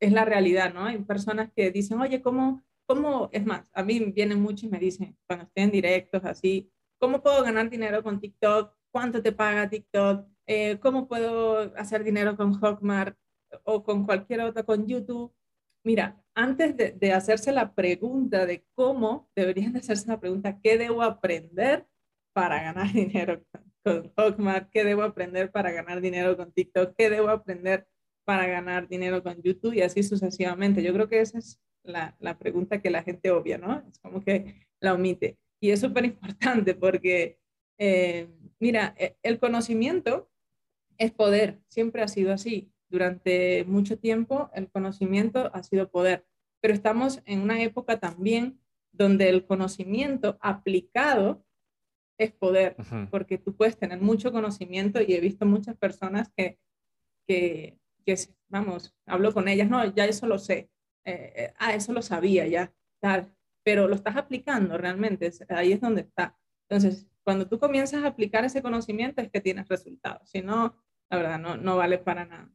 es 0.01 0.11
la 0.11 0.25
realidad, 0.25 0.73
¿no? 0.73 0.87
Hay 0.87 0.97
personas 1.01 1.53
que 1.55 1.71
dicen, 1.71 2.01
oye, 2.01 2.23
¿cómo, 2.23 2.63
¿cómo? 2.87 3.29
Es 3.31 3.45
más, 3.45 3.69
a 3.75 3.83
mí 3.83 3.99
vienen 3.99 4.41
muchos 4.41 4.65
y 4.65 4.69
me 4.69 4.79
dicen, 4.79 5.15
cuando 5.27 5.45
estoy 5.45 5.65
en 5.65 5.71
directos 5.71 6.25
así, 6.25 6.73
¿cómo 6.99 7.23
puedo 7.23 7.43
ganar 7.43 7.69
dinero 7.69 8.03
con 8.03 8.21
TikTok? 8.21 8.75
¿Cuánto 8.91 9.23
te 9.23 9.33
paga 9.33 9.69
TikTok? 9.69 10.27
Eh, 10.47 10.79
¿Cómo 10.81 11.09
puedo 11.09 11.77
hacer 11.77 12.05
dinero 12.05 12.39
con 12.39 12.55
Hawkmart 12.55 13.19
o 13.65 13.83
con 13.83 14.07
cualquier 14.07 14.41
otra, 14.41 14.63
con 14.63 14.87
YouTube? 14.87 15.31
Mira, 15.89 16.23
antes 16.35 16.77
de, 16.77 17.13
hacerse 17.15 17.51
la 17.51 17.75
pregunta 17.75 18.45
de 18.45 18.63
cómo, 18.75 19.31
deberían 19.35 19.73
de 19.73 19.79
hacerse 19.79 20.07
la 20.07 20.21
pregunta, 20.21 20.61
¿qué 20.63 20.77
debo 20.77 21.03
aprender 21.03 21.87
para 22.35 22.63
ganar 22.63 22.93
dinero 22.93 23.43
con 23.83 24.13
Hotmart, 24.15 24.69
qué 24.71 24.85
debo 24.85 25.03
aprender 25.03 25.51
para 25.51 25.71
ganar 25.71 26.03
dinero 26.03 26.37
con 26.37 26.53
TikTok, 26.53 26.95
qué 26.95 27.09
debo 27.09 27.31
aprender 27.31 27.89
para 28.27 28.47
ganar 28.47 28.87
dinero 28.87 29.23
con 29.23 29.41
YouTube 29.41 29.73
y 29.73 29.81
así 29.81 30.03
sucesivamente. 30.03 30.83
Yo 30.83 30.93
creo 30.93 31.09
que 31.09 31.23
esa 31.23 31.39
es 31.39 31.59
la, 31.83 32.15
pregunta 32.39 32.83
que 32.83 32.91
la 32.91 33.03
gente 33.03 33.31
obvia, 33.31 33.57
¿no? 33.57 33.83
Es 33.89 33.99
como 33.99 34.23
que 34.23 34.67
la 34.81 34.93
omite. 34.93 35.39
Y 35.59 35.71
es 35.71 35.81
súper 35.81 36.05
importante 36.05 36.75
porque, 36.75 37.39
eh, 37.79 38.29
mira, 38.61 38.95
e, 38.99 39.17
el 39.23 39.39
conocimiento 39.39 40.29
es 40.99 41.13
poder, 41.13 41.61
siempre 41.69 42.03
ha 42.03 42.09
sido 42.09 42.35
así. 42.35 42.71
Durante 42.89 43.65
mucho 43.65 43.99
tiempo 43.99 44.51
el 44.55 44.71
conocimiento 44.71 45.51
ha 45.53 45.63
sido 45.63 45.91
poder, 45.91 46.27
pero 46.61 46.75
estamos 46.75 47.21
en 47.27 47.41
una 47.41 47.63
época 47.63 48.01
también 48.01 48.61
donde 48.93 49.29
el 49.29 49.45
conocimiento 49.45 50.39
aplicado 50.41 51.45
es 52.19 52.33
poder, 52.33 52.77
porque 53.11 53.39
tú 53.39 53.55
puedes 53.55 53.79
tener 53.79 54.01
mucho 54.01 54.33
conocimiento 54.33 55.01
y 55.01 55.15
he 55.15 55.21
visto 55.21 55.47
muchas 55.47 55.77
personas 55.77 56.29
que, 56.37 56.59
que, 57.29 57.79
que 58.05 58.17
vamos, 58.49 58.95
hablo 59.07 59.33
con 59.33 59.47
ellas, 59.47 59.69
no, 59.69 59.85
ya 59.95 60.05
eso 60.05 60.27
lo 60.27 60.39
sé, 60.39 60.69
eh, 61.05 61.33
eh, 61.37 61.55
ah, 61.59 61.75
eso 61.75 61.93
lo 61.93 62.03
sabía 62.03 62.47
ya, 62.49 62.73
tal, 63.01 63.33
pero 63.63 63.87
lo 63.87 63.95
estás 63.95 64.17
aplicando 64.17 64.77
realmente, 64.79 65.31
ahí 65.51 65.73
es 65.73 65.81
donde 65.81 66.01
está. 66.03 66.37
Entonces, 66.69 67.07
cuando 67.23 67.47
tú 67.49 67.59
comienzas 67.59 68.03
a 68.03 68.09
aplicar 68.09 68.45
ese 68.45 68.63
conocimiento 68.63 69.23
es 69.23 69.31
que 69.31 69.41
tienes 69.41 69.69
resultados, 69.69 70.29
si 70.29 70.43
no, 70.43 70.75
la 71.11 71.17
verdad, 71.17 71.39
no, 71.39 71.57
no 71.57 71.77
vale 71.77 71.99
para 71.99 72.25
nada. 72.25 72.51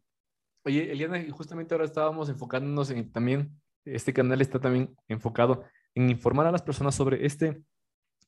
Oye, 0.65 0.91
Eliana, 0.91 1.23
justamente 1.31 1.73
ahora 1.73 1.85
estábamos 1.85 2.29
enfocándonos 2.29 2.89
en 2.89 3.11
también, 3.11 3.51
este 3.83 4.13
canal 4.13 4.41
está 4.41 4.59
también 4.59 4.95
enfocado 5.09 5.65
en 5.93 6.09
informar 6.09 6.47
a 6.47 6.51
las 6.51 6.61
personas 6.61 6.95
sobre 6.95 7.25
este, 7.25 7.61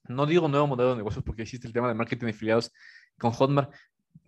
no 0.08 0.26
digo 0.26 0.50
nuevo 0.50 0.68
modelo 0.68 0.92
de 0.92 0.98
negocios 0.98 1.24
porque 1.24 1.44
existe 1.44 1.66
el 1.66 1.74
tema 1.74 1.88
de 1.88 1.94
marketing 1.94 2.26
de 2.26 2.32
afiliados 2.32 2.74
con 3.18 3.32
Hotmart, 3.32 3.74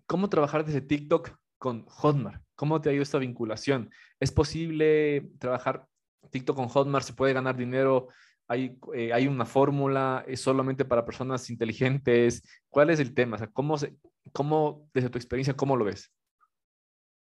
cómo 0.05 0.29
trabajar 0.29 0.65
desde 0.65 0.79
TikTok 0.79 1.31
con 1.57 1.85
Hotmart, 1.85 2.41
cómo 2.55 2.79
te 2.79 2.89
ha 2.89 2.93
ido 2.93 3.03
esta 3.03 3.19
vinculación. 3.19 3.89
¿Es 4.21 4.31
posible 4.31 5.29
trabajar 5.37 5.85
TikTok 6.31 6.55
con 6.55 6.69
Hotmart? 6.69 7.05
¿Se 7.05 7.13
puede 7.13 7.33
ganar 7.33 7.57
dinero? 7.57 8.07
¿Hay, 8.47 8.77
eh, 8.93 9.11
hay 9.11 9.27
una 9.27 9.45
fórmula? 9.45 10.23
¿Es 10.27 10.39
solamente 10.39 10.85
para 10.85 11.05
personas 11.05 11.49
inteligentes? 11.49 12.41
¿Cuál 12.69 12.89
es 12.89 13.01
el 13.01 13.13
tema? 13.13 13.35
O 13.35 13.39
sea, 13.39 13.47
¿cómo, 13.47 13.77
se, 13.77 13.97
cómo 14.31 14.89
desde 14.93 15.09
tu 15.09 15.17
experiencia, 15.17 15.55
cómo 15.55 15.75
lo 15.75 15.83
ves? 15.83 16.11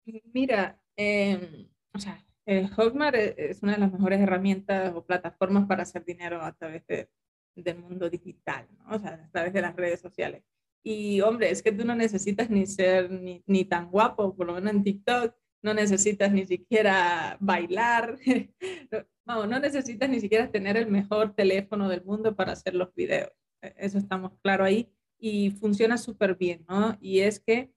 Mira, 0.06 0.82
eh, 0.98 1.68
o 1.94 2.00
sea, 2.00 2.24
el 2.46 2.70
Hotmart 2.70 3.16
e, 3.16 3.36
es 3.38 3.62
una 3.64 3.74
de 3.74 3.80
las 3.80 3.92
mejores 3.92 4.20
herramientas 4.20 4.94
o 4.96 5.06
plataformas 5.06 5.68
para 5.68 5.84
hacer 5.84 6.04
dinero 6.06 6.42
a 6.42 6.54
través 6.54 6.86
de, 6.88 7.10
del 7.56 7.78
mundo 7.80 8.10
digital, 8.10 8.68
¿no? 8.78 8.96
o 8.96 9.00
sea, 9.00 9.14
a 9.14 9.32
través 9.32 9.54
de 9.54 9.62
las 9.62 9.76
redes 9.76 10.00
sociales. 10.00 10.44
Y 10.84 11.22
hombre, 11.22 11.52
es 11.52 11.62
que 11.62 11.72
tú 11.72 11.86
no 11.86 11.96
necesitas 11.96 12.50
ni 12.50 12.66
ser 12.66 13.12
ni, 13.12 13.44
ni 13.46 13.66
tan 13.66 13.92
guapo, 13.92 14.36
por 14.36 14.48
lo 14.48 14.54
menos 14.56 14.74
en 14.74 14.84
TikTok, 14.84 15.36
no 15.64 15.74
necesitas 15.76 16.32
ni 16.32 16.46
siquiera 16.48 17.38
bailar, 17.40 18.18
no, 19.26 19.46
no 19.46 19.60
necesitas 19.60 20.10
ni 20.10 20.20
siquiera 20.20 20.50
tener 20.52 20.78
el 20.78 20.88
mejor 20.88 21.36
teléfono 21.36 21.88
del 21.88 22.04
mundo 22.04 22.36
para 22.36 22.54
hacer 22.54 22.74
los 22.74 22.94
videos. 22.96 23.32
E, 23.62 23.74
eso 23.78 23.98
estamos 24.00 24.34
claro 24.42 24.64
ahí 24.64 24.92
y 25.20 25.52
funciona 25.52 25.98
súper 25.98 26.36
bien, 26.36 26.66
¿no? 26.68 26.98
Y 27.00 27.20
es 27.20 27.40
que, 27.40 27.72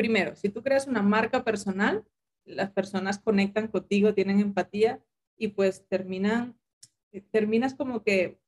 primero, 0.00 0.34
si 0.34 0.48
tú 0.48 0.62
creas 0.62 0.86
una 0.86 1.02
marca 1.02 1.44
personal, 1.44 2.06
las 2.46 2.70
personas 2.70 3.18
conectan 3.18 3.68
contigo, 3.68 4.14
tienen 4.14 4.40
empatía 4.40 4.98
y 5.36 5.48
pues 5.48 5.86
terminan, 5.88 6.58
terminas 7.30 7.74
como 7.74 8.02
que 8.02 8.40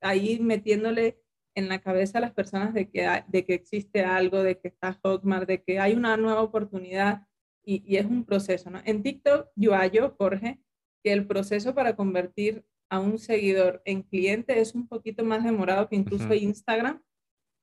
ahí 0.00 0.40
metiéndole 0.40 1.22
en 1.54 1.68
la 1.68 1.80
cabeza 1.80 2.18
a 2.18 2.20
las 2.20 2.32
personas 2.32 2.74
de 2.74 2.90
que, 2.90 3.08
de 3.28 3.46
que 3.46 3.54
existe 3.54 4.02
algo, 4.02 4.42
de 4.42 4.58
que 4.58 4.66
está 4.66 4.98
Hotmart, 5.04 5.46
de 5.46 5.62
que 5.62 5.78
hay 5.78 5.92
una 5.94 6.16
nueva 6.16 6.42
oportunidad 6.42 7.28
y, 7.64 7.84
y 7.86 7.98
es 7.98 8.06
un 8.06 8.24
proceso, 8.24 8.70
¿no? 8.70 8.80
En 8.84 9.04
TikTok 9.04 9.50
yo 9.54 9.72
hallo, 9.72 10.16
Jorge, 10.18 10.58
que 11.04 11.12
el 11.12 11.28
proceso 11.28 11.76
para 11.76 11.94
convertir 11.94 12.64
a 12.90 12.98
un 12.98 13.20
seguidor 13.20 13.82
en 13.84 14.02
cliente 14.02 14.58
es 14.58 14.74
un 14.74 14.88
poquito 14.88 15.22
más 15.22 15.44
demorado 15.44 15.88
que 15.88 15.94
incluso 15.94 16.34
Instagram, 16.34 17.00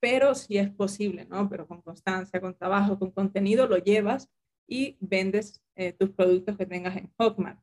pero 0.06 0.36
sí 0.36 0.60
es 0.60 0.70
posible, 0.70 1.26
¿no? 1.26 1.50
Pero 1.50 1.68
con 1.68 1.82
constancia, 1.82 2.40
con 2.40 2.56
trabajo, 2.56 3.00
con 3.00 3.10
contenido 3.10 3.66
lo 3.66 3.78
llevas 3.78 4.30
y 4.70 4.98
vendes 5.00 5.64
eh, 5.76 5.94
tus 5.94 6.12
productos 6.12 6.56
que 6.56 6.68
tengas 6.68 6.96
en 6.96 7.12
Hotmart. 7.18 7.60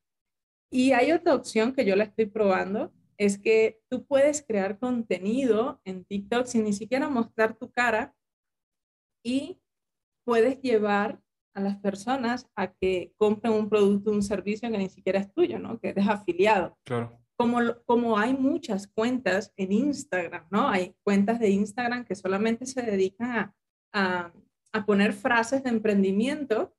Y 0.69 0.91
hay 0.91 1.13
otra 1.13 1.37
opción 1.37 1.73
que 1.73 1.85
yo 1.85 1.95
la 1.95 2.03
estoy 2.03 2.27
probando, 2.27 2.93
es 3.17 3.39
que 3.39 3.81
tú 3.89 4.05
puedes 4.05 4.45
crear 4.45 4.81
contenido 4.81 5.81
en 5.85 6.05
TikTok 6.05 6.47
sin 6.47 6.65
ni 6.65 6.73
siquiera 6.73 7.09
mostrar 7.09 7.57
tu 7.57 7.71
cara 7.71 8.13
y 9.25 9.61
puedes 10.25 10.61
llevar 10.63 11.23
a 11.55 11.61
las 11.61 11.77
personas 11.77 12.51
a 12.57 12.73
que 12.73 13.13
compren 13.19 13.53
un 13.53 13.69
producto, 13.69 14.11
un 14.11 14.25
servicio 14.25 14.69
que 14.69 14.79
ni 14.79 14.89
siquiera 14.89 15.21
es 15.21 15.33
tuyo, 15.33 15.61
¿no? 15.61 15.79
Que 15.79 15.91
eres 15.91 16.09
afiliado. 16.09 16.77
Claro. 16.83 17.22
Como, 17.43 17.59
como 17.85 18.19
hay 18.19 18.35
muchas 18.35 18.87
cuentas 18.87 19.53
en 19.57 19.73
Instagram, 19.73 20.47
¿no? 20.51 20.69
Hay 20.69 20.95
cuentas 21.03 21.41
de 21.41 21.51
Instagram 21.51 22.05
que 22.05 22.15
solamente 22.15 22.67
se 22.67 22.83
dedican 22.83 23.31
a, 23.33 23.55
a, 23.93 24.33
a 24.73 24.87
poner 24.87 25.13
frases 25.13 25.63
de 25.63 25.71
emprendimiento 25.71 26.75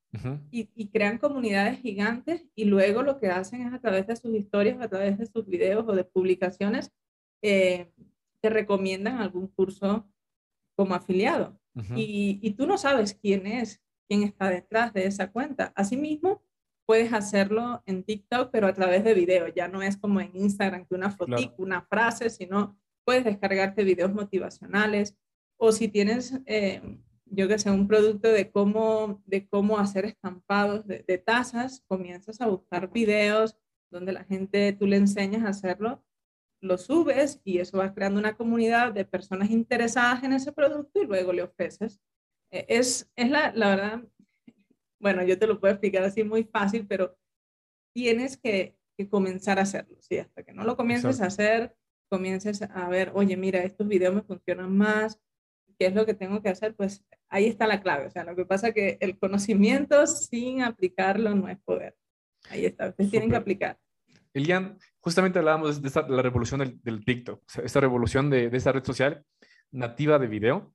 y, 0.51 0.87
crean 0.89 1.17
comunidades 1.17 1.79
gigantes 1.79 2.45
y 2.55 2.65
luego 2.65 3.01
lo 3.01 3.19
que 3.19 3.29
hacen 3.29 3.61
es 3.61 3.73
a 3.73 3.79
través 3.79 4.05
de 4.05 4.15
sus 4.15 4.35
historias, 4.35 4.79
a 4.79 4.87
través 4.87 5.17
de 5.17 5.25
sus 5.25 5.47
videos 5.47 5.85
o 5.87 5.93
de 5.93 6.03
publicaciones, 6.03 6.91
eh, 7.41 7.91
te 8.39 8.49
recomiendan 8.49 9.17
algún 9.17 9.47
curso 9.47 10.07
como 10.75 10.93
afiliado. 10.93 11.59
y, 11.95 12.39
y, 12.43 12.51
tú 12.51 12.67
no 12.67 12.77
sabes 12.77 13.15
quién 13.15 13.47
es, 13.47 13.81
quién 14.07 14.21
está 14.21 14.49
detrás 14.49 14.93
de 14.93 15.07
esa 15.07 15.31
cuenta. 15.31 15.73
Asimismo, 15.75 16.42
puedes 16.85 17.13
hacerlo 17.13 17.81
en 17.85 18.03
TikTok, 18.03 18.49
pero 18.51 18.67
a 18.67 18.73
través 18.73 19.03
de 19.03 19.13
videos. 19.13 19.51
Ya 19.55 19.67
no 19.67 19.81
es 19.81 19.97
como 19.97 20.19
en 20.21 20.35
Instagram 20.35 20.85
que 20.85 20.95
una 20.95 21.11
fotito, 21.11 21.55
una 21.57 21.81
frase, 21.81 22.29
sino 22.29 22.77
puedes 23.05 23.23
descargarte 23.23 23.83
videos 23.83 24.13
motivacionales 24.13 25.15
o 25.57 25.71
si 25.71 25.87
tienes... 25.87 26.39
Eh, 26.45 26.81
yo 27.33 27.47
que 27.47 27.57
sé, 27.57 27.71
un 27.71 27.87
producto 27.87 28.27
de 28.27 28.51
cómo, 28.51 29.21
de 29.25 29.47
cómo 29.47 29.79
hacer 29.79 30.05
estampados 30.05 30.85
de, 30.85 31.17
tazas, 31.17 31.83
comienzas 31.87 32.39
a 32.41 32.47
buscar 32.47 32.91
videos 32.91 33.57
donde 33.89 34.13
la 34.13 34.23
gente, 34.23 34.73
tú 34.73 34.87
le 34.87 34.97
enseñas 34.97 35.43
a 35.43 35.49
hacerlo, 35.49 36.03
lo 36.61 36.77
subes 36.77 37.41
y 37.43 37.57
eso 37.57 37.77
va 37.77 37.93
creando 37.93 38.19
una 38.19 38.35
comunidad 38.35 38.93
de 38.93 39.05
personas 39.05 39.49
interesadas 39.49 40.23
en 40.23 40.33
ese 40.33 40.51
producto 40.51 41.01
y 41.01 41.05
luego 41.05 41.33
le 41.33 41.43
ofreces. 41.43 41.99
E, 42.51 42.65
es, 42.69 43.11
es 43.15 43.29
la, 43.29 43.51
la 43.53 43.69
verdad, 43.69 44.03
bueno, 45.03 45.21
yo 45.23 45.37
te 45.37 45.45
lo 45.45 45.59
puedo 45.59 45.73
explicar 45.73 46.03
así 46.03 46.23
muy 46.23 46.45
fácil, 46.45 46.87
pero 46.87 47.15
tienes 47.93 48.37
que, 48.37 48.75
que 48.97 49.07
comenzar 49.07 49.59
a 49.59 49.63
hacerlo, 49.63 49.97
¿sí? 49.99 50.17
Hasta 50.17 50.43
que 50.43 50.53
no 50.53 50.63
lo 50.63 50.75
comiences 50.75 51.21
a 51.21 51.27
hacer, 51.27 51.75
comiences 52.09 52.61
a 52.63 52.89
ver, 52.89 53.11
oye, 53.13 53.37
mira, 53.37 53.61
estos 53.63 53.87
videos 53.87 54.15
me 54.15 54.21
funcionan 54.21 54.75
más, 54.75 55.19
¿qué 55.77 55.87
es 55.87 55.93
lo 55.93 56.05
que 56.05 56.13
tengo 56.13 56.41
que 56.41 56.49
hacer? 56.49 56.73
Pues 56.73 57.05
ahí 57.29 57.47
está 57.47 57.67
la 57.67 57.81
clave. 57.81 58.07
O 58.07 58.09
sea, 58.09 58.23
lo 58.23 58.35
que 58.35 58.45
pasa 58.45 58.69
es 58.69 58.73
que 58.73 58.97
el 59.01 59.19
conocimiento 59.19 60.07
sin 60.07 60.61
aplicarlo 60.61 61.35
no 61.35 61.49
es 61.49 61.59
poder. 61.59 61.95
Ahí 62.49 62.65
está, 62.65 62.89
ustedes 62.89 63.11
tienen 63.11 63.29
que 63.29 63.35
aplicar. 63.35 63.77
Elian, 64.33 64.79
justamente 65.01 65.37
hablábamos 65.37 65.81
de, 65.81 65.91
la 66.07 66.21
revolución 66.21 66.61
del, 66.61 66.81
del 66.81 67.03
TikTok, 67.05 67.43
o 67.45 67.49
sea, 67.49 67.63
esta 67.63 67.81
revolución 67.81 68.29
de, 68.29 68.49
de 68.49 68.57
esta 68.57 68.71
red 68.71 68.83
social 68.83 69.25
nativa 69.71 70.17
de 70.17 70.27
video 70.27 70.73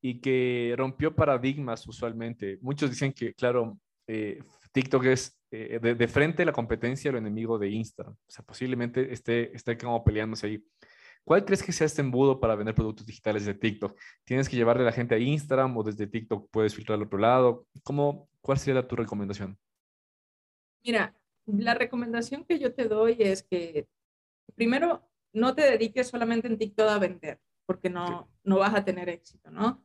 y 0.00 0.20
que 0.20 0.74
rompió 0.76 1.14
paradigmas 1.14 1.86
usualmente. 1.86 2.58
Muchos 2.62 2.90
dicen 2.90 3.12
que, 3.12 3.34
claro, 3.34 3.78
eh, 4.06 4.40
TikTok 4.72 5.04
es 5.04 5.38
eh, 5.50 5.78
de, 5.80 5.94
de, 5.94 6.08
frente 6.08 6.44
la 6.44 6.52
competencia, 6.52 7.10
el 7.10 7.16
enemigo 7.16 7.58
de 7.58 7.70
Instagram. 7.70 8.14
O 8.14 8.30
sea, 8.30 8.44
posiblemente 8.44 9.12
esté, 9.12 9.54
esté 9.54 9.76
como 9.76 10.04
peleándose 10.04 10.46
ahí. 10.46 10.64
¿Cuál 11.24 11.44
crees 11.44 11.62
que 11.62 11.72
sea 11.72 11.86
este 11.86 12.00
embudo 12.00 12.40
para 12.40 12.54
vender 12.54 12.74
productos 12.74 13.06
digitales 13.06 13.44
de 13.44 13.54
TikTok? 13.54 13.98
¿Tienes 14.24 14.48
que 14.48 14.56
llevarle 14.56 14.82
a 14.82 14.86
la 14.86 14.92
gente 14.92 15.14
a 15.14 15.18
Instagram 15.18 15.76
o 15.76 15.82
desde 15.82 16.06
TikTok 16.06 16.48
puedes 16.50 16.74
filtrar 16.74 16.96
al 16.96 17.04
otro 17.04 17.18
lado? 17.18 17.66
¿Cómo, 17.82 18.30
¿Cuál 18.40 18.58
sería 18.58 18.86
tu 18.86 18.96
recomendación? 18.96 19.58
Mira, 20.82 21.14
la 21.44 21.74
recomendación 21.74 22.44
que 22.44 22.58
yo 22.58 22.74
te 22.74 22.88
doy 22.88 23.16
es 23.18 23.42
que 23.42 23.86
primero 24.54 25.06
no 25.32 25.54
te 25.54 25.62
dediques 25.62 26.08
solamente 26.08 26.46
en 26.46 26.56
TikTok 26.56 26.88
a 26.88 26.98
vender, 26.98 27.38
porque 27.66 27.90
no, 27.90 28.30
no 28.44 28.58
vas 28.58 28.74
a 28.74 28.84
tener 28.84 29.08
éxito, 29.08 29.50
¿no? 29.50 29.84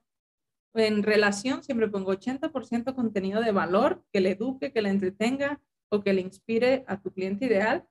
En 0.74 1.04
relación 1.04 1.64
siempre 1.64 1.88
pongo 1.88 2.14
80% 2.14 2.96
contenido 2.96 3.42
de 3.42 3.52
valor 3.52 4.04
que 4.12 4.22
le 4.22 4.32
eduque, 4.32 4.72
que 4.72 4.82
le 4.82 4.90
entretenga 4.90 5.62
o 5.90 6.02
que 6.02 6.14
le 6.14 6.22
inspire 6.22 6.84
a 6.88 7.00
tu 7.00 7.12
cliente 7.12 7.46
ideal 7.46 7.86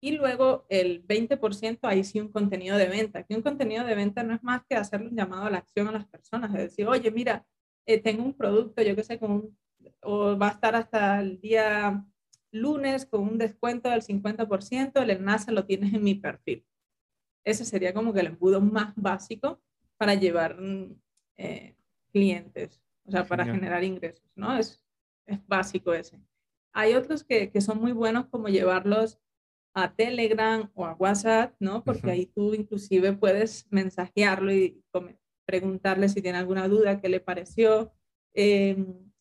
y 0.00 0.12
luego 0.12 0.66
el 0.68 1.06
20% 1.06 1.78
ahí 1.84 2.04
sí 2.04 2.20
un 2.20 2.28
contenido 2.28 2.76
de 2.76 2.88
venta. 2.88 3.22
Que 3.22 3.36
un 3.36 3.42
contenido 3.42 3.84
de 3.84 3.94
venta 3.94 4.22
no 4.22 4.34
es 4.34 4.42
más 4.42 4.62
que 4.68 4.76
hacerle 4.76 5.08
un 5.08 5.16
llamado 5.16 5.44
a 5.44 5.50
la 5.50 5.58
acción 5.58 5.88
a 5.88 5.92
las 5.92 6.06
personas, 6.06 6.50
es 6.54 6.60
decir, 6.60 6.86
oye, 6.86 7.10
mira, 7.10 7.46
eh, 7.86 8.00
tengo 8.00 8.22
un 8.22 8.34
producto, 8.34 8.82
yo 8.82 8.94
qué 8.96 9.02
sé, 9.02 9.18
con 9.18 9.56
o 10.02 10.36
va 10.36 10.48
a 10.48 10.52
estar 10.52 10.76
hasta 10.76 11.20
el 11.20 11.40
día 11.40 12.04
lunes 12.50 13.06
con 13.06 13.22
un 13.22 13.38
descuento 13.38 13.90
del 13.90 14.02
50%, 14.02 15.02
el 15.02 15.10
enlace 15.10 15.52
lo 15.52 15.66
tienes 15.66 15.92
en 15.94 16.04
mi 16.04 16.14
perfil. 16.14 16.64
Ese 17.44 17.64
sería 17.64 17.92
como 17.92 18.12
que 18.12 18.20
el 18.20 18.28
embudo 18.28 18.60
más 18.60 18.94
básico 18.96 19.60
para 19.96 20.14
llevar 20.14 20.58
eh, 21.36 21.73
clientes, 22.14 22.80
o 23.04 23.10
sea, 23.10 23.26
para 23.26 23.44
generar 23.44 23.82
ingresos, 23.82 24.30
¿no? 24.36 24.56
Es, 24.56 24.80
es 25.26 25.44
básico 25.48 25.92
ese. 25.92 26.20
Hay 26.72 26.94
otros 26.94 27.24
que, 27.24 27.50
que, 27.50 27.60
son 27.60 27.80
muy 27.80 27.90
buenos 27.90 28.26
como 28.26 28.48
llevarlos 28.48 29.18
a 29.74 29.92
Telegram 29.92 30.70
o 30.74 30.86
a 30.86 30.94
WhatsApp, 30.94 31.54
¿no? 31.58 31.82
Porque 31.82 32.12
ahí 32.12 32.26
tú 32.26 32.54
inclusive 32.54 33.12
puedes 33.14 33.66
mensajearlo 33.70 34.52
y 34.52 34.80
preguntarle 35.44 36.08
si 36.08 36.22
tiene 36.22 36.38
alguna 36.38 36.68
duda, 36.68 37.00
qué 37.00 37.08
le 37.08 37.18
pareció, 37.18 37.92
eh, 38.32 38.76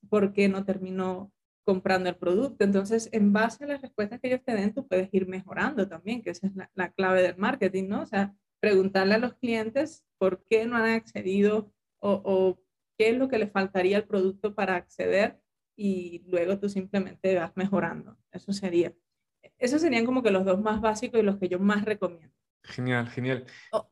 por 0.07 0.33
qué 0.33 0.47
no 0.47 0.63
terminó 0.63 1.33
comprando 1.65 2.09
el 2.09 2.15
producto. 2.15 2.63
Entonces, 2.63 3.09
en 3.12 3.33
base 3.33 3.63
a 3.63 3.67
las 3.67 3.81
respuestas 3.81 4.19
que 4.19 4.27
ellos 4.27 4.43
te 4.45 4.53
den, 4.53 4.73
tú 4.73 4.88
puedes 4.88 5.12
ir 5.12 5.27
mejorando 5.27 5.88
también, 5.88 6.21
que 6.21 6.29
esa 6.29 6.45
es 6.45 6.55
la, 6.55 6.69
la 6.75 6.91
clave 6.91 7.23
del 7.23 7.38
marketing, 7.38 7.88
¿no? 7.88 8.03
O 8.03 8.05
sea, 8.05 8.35
preguntarle 8.59 9.15
a 9.15 9.19
los 9.19 9.33
clientes 9.33 10.05
por 10.19 10.43
qué 10.45 10.65
no 10.65 10.77
han 10.77 10.91
accedido 10.91 11.73
o, 12.00 12.21
o 12.23 12.59
qué 12.97 13.09
es 13.09 13.17
lo 13.17 13.27
que 13.27 13.38
le 13.38 13.47
faltaría 13.47 13.97
al 13.97 14.05
producto 14.05 14.53
para 14.53 14.75
acceder 14.75 15.39
y 15.75 16.23
luego 16.27 16.59
tú 16.59 16.69
simplemente 16.69 17.35
vas 17.35 17.51
mejorando. 17.55 18.17
Eso 18.31 18.53
sería. 18.53 18.93
Esos 19.57 19.81
serían 19.81 20.05
como 20.05 20.23
que 20.23 20.31
los 20.31 20.45
dos 20.45 20.62
más 20.62 20.81
básicos 20.81 21.19
y 21.19 21.23
los 21.23 21.38
que 21.38 21.50
yo 21.50 21.59
más 21.59 21.85
recomiendo. 21.85 22.33
Genial, 22.63 23.09
genial. 23.09 23.45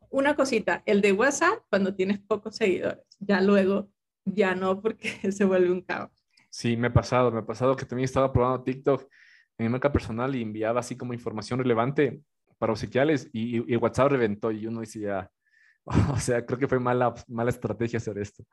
una 0.09 0.35
cosita, 0.35 0.81
el 0.85 1.01
de 1.01 1.11
WhatsApp 1.11 1.59
cuando 1.69 1.93
tienes 1.93 2.19
pocos 2.19 2.55
seguidores, 2.55 3.03
ya 3.19 3.41
luego 3.41 3.89
ya 4.23 4.55
no 4.55 4.81
porque 4.81 5.09
se 5.31 5.43
vuelve 5.45 5.71
un 5.71 5.81
caos. 5.81 6.11
Sí, 6.49 6.77
me 6.77 6.87
ha 6.87 6.93
pasado, 6.93 7.31
me 7.31 7.39
ha 7.39 7.45
pasado 7.45 7.75
que 7.75 7.85
también 7.85 8.05
estaba 8.05 8.31
probando 8.31 8.63
TikTok 8.63 9.07
en 9.57 9.65
mi 9.65 9.69
marca 9.69 9.91
personal 9.91 10.35
y 10.35 10.41
enviaba 10.41 10.79
así 10.79 10.95
como 10.95 11.13
información 11.13 11.59
relevante 11.59 12.21
para 12.57 12.73
obsequiales 12.73 13.29
y, 13.33 13.73
y, 13.73 13.75
WhatsApp 13.75 14.11
reventó 14.11 14.51
y 14.51 14.67
uno 14.67 14.81
decía, 14.81 15.29
o 16.13 16.17
sea, 16.17 16.45
creo 16.45 16.59
que 16.59 16.67
fue 16.67 16.79
mala, 16.79 17.13
mala 17.27 17.49
estrategia 17.49 17.97
hacer 17.97 18.17
esto. 18.19 18.45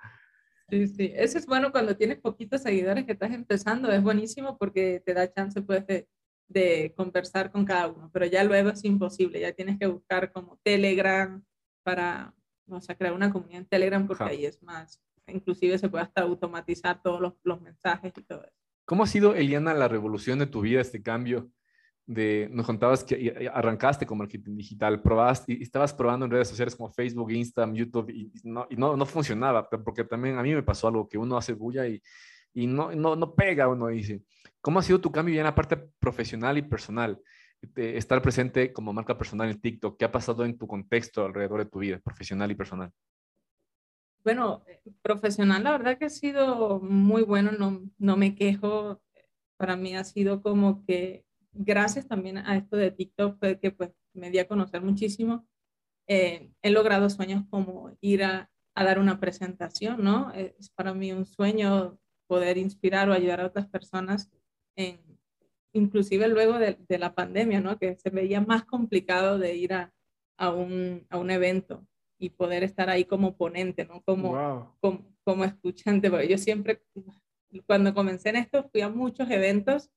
Sí, 0.69 0.87
sí, 0.87 1.13
eso 1.15 1.39
es 1.39 1.47
bueno 1.47 1.73
cuando 1.73 1.97
tienes 1.97 2.19
poquitos 2.19 2.63
seguidores 2.63 3.07
que 3.07 3.13
estás 3.13 3.33
empezando, 3.33 3.91
es 3.91 4.03
buenísimo 4.03 4.59
porque 4.59 5.03
te 5.05 5.15
da 5.15 5.33
chance 5.33 5.63
pues 5.63 5.87
de, 5.87 6.07
de 6.49 6.93
conversar 6.95 7.51
con 7.51 7.65
cada 7.65 7.89
uno, 7.89 8.11
pero 8.13 8.27
ya 8.27 8.45
luego 8.45 8.69
es 8.71 8.85
imposible, 8.85 9.41
ya 9.41 9.53
tienes 9.53 9.79
que 9.79 9.87
buscar 9.87 10.31
como 10.31 10.59
Telegram 10.63 11.43
para, 11.83 12.35
o 12.69 12.81
sea, 12.83 12.97
crear 12.97 13.15
una 13.15 13.33
comunidad 13.33 13.63
en 13.63 13.67
Telegram 13.67 14.07
porque 14.07 14.25
ahí 14.25 14.45
es 14.45 14.63
más, 14.63 15.01
inclusive 15.27 15.79
se 15.79 15.89
puede 15.89 16.05
hasta 16.05 16.23
automatizar 16.23 17.03
todos 17.03 17.21
los, 17.21 17.35
los, 17.45 17.63
mensajes 17.63 18.13
y 18.17 18.23
todo 18.23 18.45
eso. 18.45 18.57
¿Cómo 18.85 19.05
ha 19.05 19.07
sido, 19.07 19.35
Eliana, 19.35 19.73
la 19.73 19.89
revolución 19.89 20.39
de 20.39 20.47
tu 20.47 20.63
vida, 20.63 20.83
este 20.83 21.03
cambio? 21.03 21.51
De, 22.09 22.49
nos 22.51 22.65
contabas 22.65 23.05
que 23.05 23.51
arrancaste 23.53 24.07
con 24.07 24.17
marketing 24.17 24.57
digital, 24.57 25.03
probaste 25.03 25.53
y 25.53 25.63
estabas 25.63 25.93
probando 25.93 26.25
en 26.25 26.33
redes 26.33 26.49
sociales 26.49 26.75
como 26.75 26.91
Facebook, 26.91 27.31
Instagram, 27.31 27.75
YouTube 27.75 28.09
y, 28.09 28.33
no, 28.45 28.67
no, 28.71 28.97
no 28.97 29.05
funcionaba, 29.05 29.69
porque 29.69 30.05
también 30.05 30.39
a 30.39 30.43
mí 30.43 30.55
me 30.55 30.63
pasó 30.63 30.89
algo 30.89 31.07
que 31.07 31.19
uno 31.19 31.37
hace 31.37 31.53
bulla 31.53 31.87
y, 31.87 32.03
y 32.55 32.67
no, 32.67 32.95
no, 32.95 33.15
no 33.15 33.35
pega, 33.35 33.69
uno 33.69 33.89
dice. 33.89 34.23
¿Cómo 34.63 34.79
ha 34.79 34.83
sido 34.83 35.01
tu 35.01 35.13
cambio 35.13 35.35
ya 35.35 35.43
en 35.43 35.47
la 35.47 35.55
parte 35.55 35.77
profesional 35.77 36.57
y 36.57 36.63
personal? 36.63 37.21
De 37.61 37.99
estar 37.99 38.23
presente 38.23 38.73
como 38.73 38.93
marca 38.93 39.19
personal 39.19 39.51
en 39.51 39.61
TikTok, 39.61 39.99
¿qué 39.99 40.05
ha 40.07 40.13
pasado 40.13 40.45
en 40.45 40.57
tu 40.57 40.67
contexto 40.67 41.27
alrededor 41.27 41.65
de 41.65 41.71
tu 41.71 41.81
vida 41.81 41.99
profesional 41.99 42.51
y 42.51 42.55
personal? 42.55 42.91
Bueno, 44.25 44.65
profesional, 45.03 45.63
la 45.63 45.73
verdad 45.73 45.99
que 45.99 46.07
ha 46.07 46.11
sido 46.11 46.81
muy 46.81 47.23
bueno, 47.23 47.53
no, 47.53 47.83
no 47.99 48.17
me 48.17 48.35
quejo. 48.35 49.01
Para 49.57 49.77
mí 49.77 49.97
ha 49.97 50.05
sido 50.05 50.43
como 50.43 50.85
que, 50.85 51.25
gracias 51.53 52.07
también 52.07 52.39
a 52.39 52.57
esto 52.57 52.77
de 52.77 52.91
TikTok, 52.91 53.39
que 53.61 53.71
pues 53.71 53.91
me 54.13 54.31
di 54.31 54.39
a 54.39 54.49
conocer 54.49 54.83
muchísimo. 54.83 55.47
Eh, 56.07 56.51
he 56.63 56.71
logrado 56.71 57.11
sueños 57.11 57.45
como 57.51 57.97
ir 58.01 58.25
a, 58.25 58.51
a, 58.75 58.85
dar 58.85 58.99
una 58.99 59.21
presentación, 59.21 60.03
¿no? 60.03 60.33
Es 60.33 60.71
para 60.71 60.95
mí 60.95 61.13
un 61.13 61.27
sueño 61.27 61.99
poder 62.27 62.59
inspirar 62.59 63.11
o 63.11 63.13
ayudar 63.13 63.41
a 63.41 63.47
otras 63.47 63.67
personas 63.69 64.31
inclusive 65.73 66.29
luego 66.29 66.59
de, 66.59 66.99
la 66.99 67.15
pandemia, 67.15 67.61
¿no? 67.61 67.79
Que 67.79 67.97
se 67.97 68.11
veía 68.11 68.41
más 68.41 68.65
complicado 68.65 69.39
de 69.39 69.57
ir 69.57 69.73
a, 69.73 69.93
a, 70.37 70.51
un, 70.51 71.07
a 71.11 71.19
un 71.19 71.31
evento 71.31 71.87
y 72.19 72.31
poder 72.31 72.65
estar 72.65 72.91
ahí 72.91 73.05
como 73.05 73.37
ponente, 73.37 73.85
¿no? 73.85 74.03
Como, 74.03 74.77
como, 74.81 75.05
como, 75.25 75.45
escuchante, 75.45 76.11
porque 76.11 76.29
yo 76.29 76.39
siempre, 76.39 76.83
cuando 77.67 77.95
comencé 77.95 78.31
en 78.31 78.37
esto, 78.37 78.69
fui 78.71 78.81
a 78.81 78.89
muchos 78.89 79.31
eventos 79.31 79.91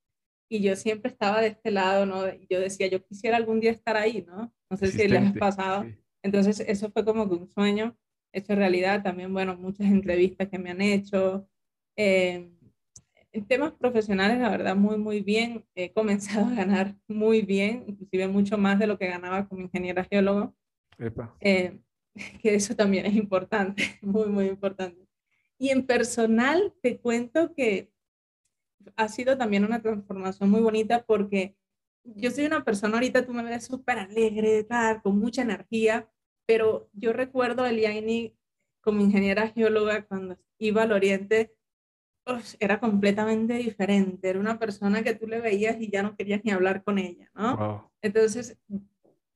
y 0.51 0.61
yo 0.61 0.75
siempre 0.75 1.09
estaba 1.09 1.39
de 1.39 1.47
este 1.47 1.71
lado, 1.71 2.05
¿no? 2.05 2.25
Yo 2.49 2.59
decía, 2.59 2.87
yo 2.87 3.01
quisiera 3.05 3.37
algún 3.37 3.61
día 3.61 3.71
estar 3.71 3.95
ahí, 3.95 4.25
¿no? 4.27 4.53
No 4.69 4.75
sé 4.75 4.87
si 4.87 5.07
les 5.07 5.29
ha 5.29 5.33
pasado. 5.33 5.85
Entonces, 6.21 6.59
eso 6.59 6.91
fue 6.91 7.05
como 7.05 7.29
que 7.29 7.35
un 7.35 7.47
sueño 7.47 7.97
hecho 8.33 8.53
realidad. 8.53 9.01
También, 9.01 9.31
bueno, 9.31 9.55
muchas 9.55 9.87
entrevistas 9.87 10.49
que 10.49 10.59
me 10.59 10.71
han 10.71 10.81
hecho. 10.81 11.47
Eh, 11.95 12.51
en 13.31 13.45
temas 13.47 13.71
profesionales, 13.71 14.39
la 14.39 14.49
verdad, 14.49 14.75
muy, 14.75 14.97
muy 14.97 15.21
bien. 15.21 15.63
He 15.73 15.93
comenzado 15.93 16.47
a 16.47 16.53
ganar 16.53 16.97
muy 17.07 17.43
bien, 17.43 17.85
inclusive 17.87 18.27
mucho 18.27 18.57
más 18.57 18.77
de 18.77 18.87
lo 18.87 18.97
que 18.97 19.07
ganaba 19.07 19.47
como 19.47 19.61
ingeniera 19.61 20.03
geólogo. 20.03 20.53
Eh, 21.39 21.79
que 22.41 22.55
eso 22.55 22.75
también 22.75 23.05
es 23.05 23.15
importante, 23.15 23.83
muy, 24.01 24.27
muy 24.27 24.47
importante. 24.47 25.07
Y 25.57 25.69
en 25.69 25.85
personal, 25.85 26.73
te 26.81 26.97
cuento 26.97 27.53
que 27.53 27.89
ha 28.95 29.07
sido 29.07 29.37
también 29.37 29.65
una 29.65 29.81
transformación 29.81 30.49
muy 30.49 30.61
bonita 30.61 31.03
porque 31.05 31.55
yo 32.03 32.31
soy 32.31 32.45
una 32.45 32.63
persona, 32.63 32.95
ahorita 32.95 33.25
tú 33.25 33.33
me 33.33 33.43
ves 33.43 33.65
súper 33.65 33.99
alegre, 33.99 34.63
tal, 34.63 35.01
con 35.01 35.19
mucha 35.19 35.43
energía, 35.43 36.09
pero 36.45 36.89
yo 36.93 37.13
recuerdo 37.13 37.63
a 37.63 37.69
Eliani 37.69 38.35
como 38.81 39.01
ingeniera 39.01 39.49
geóloga 39.49 40.05
cuando 40.05 40.37
iba 40.57 40.83
al 40.83 40.91
Oriente, 40.91 41.55
era 42.59 42.79
completamente 42.79 43.55
diferente. 43.55 44.29
Era 44.29 44.39
una 44.39 44.59
persona 44.59 45.03
que 45.03 45.15
tú 45.15 45.27
le 45.27 45.41
veías 45.41 45.79
y 45.79 45.89
ya 45.89 46.03
no 46.03 46.15
querías 46.15 46.41
ni 46.43 46.51
hablar 46.51 46.83
con 46.83 46.97
ella, 46.97 47.29
¿no? 47.33 47.91
Entonces, 48.01 48.57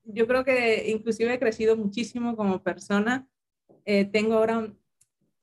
yo 0.04 0.26
creo 0.26 0.44
que 0.44 0.90
inclusive 0.90 1.34
he 1.34 1.38
crecido 1.38 1.76
muchísimo 1.76 2.36
como 2.36 2.62
persona. 2.62 3.28
Eh, 3.84 4.04
tengo 4.04 4.34
ahora, 4.34 4.72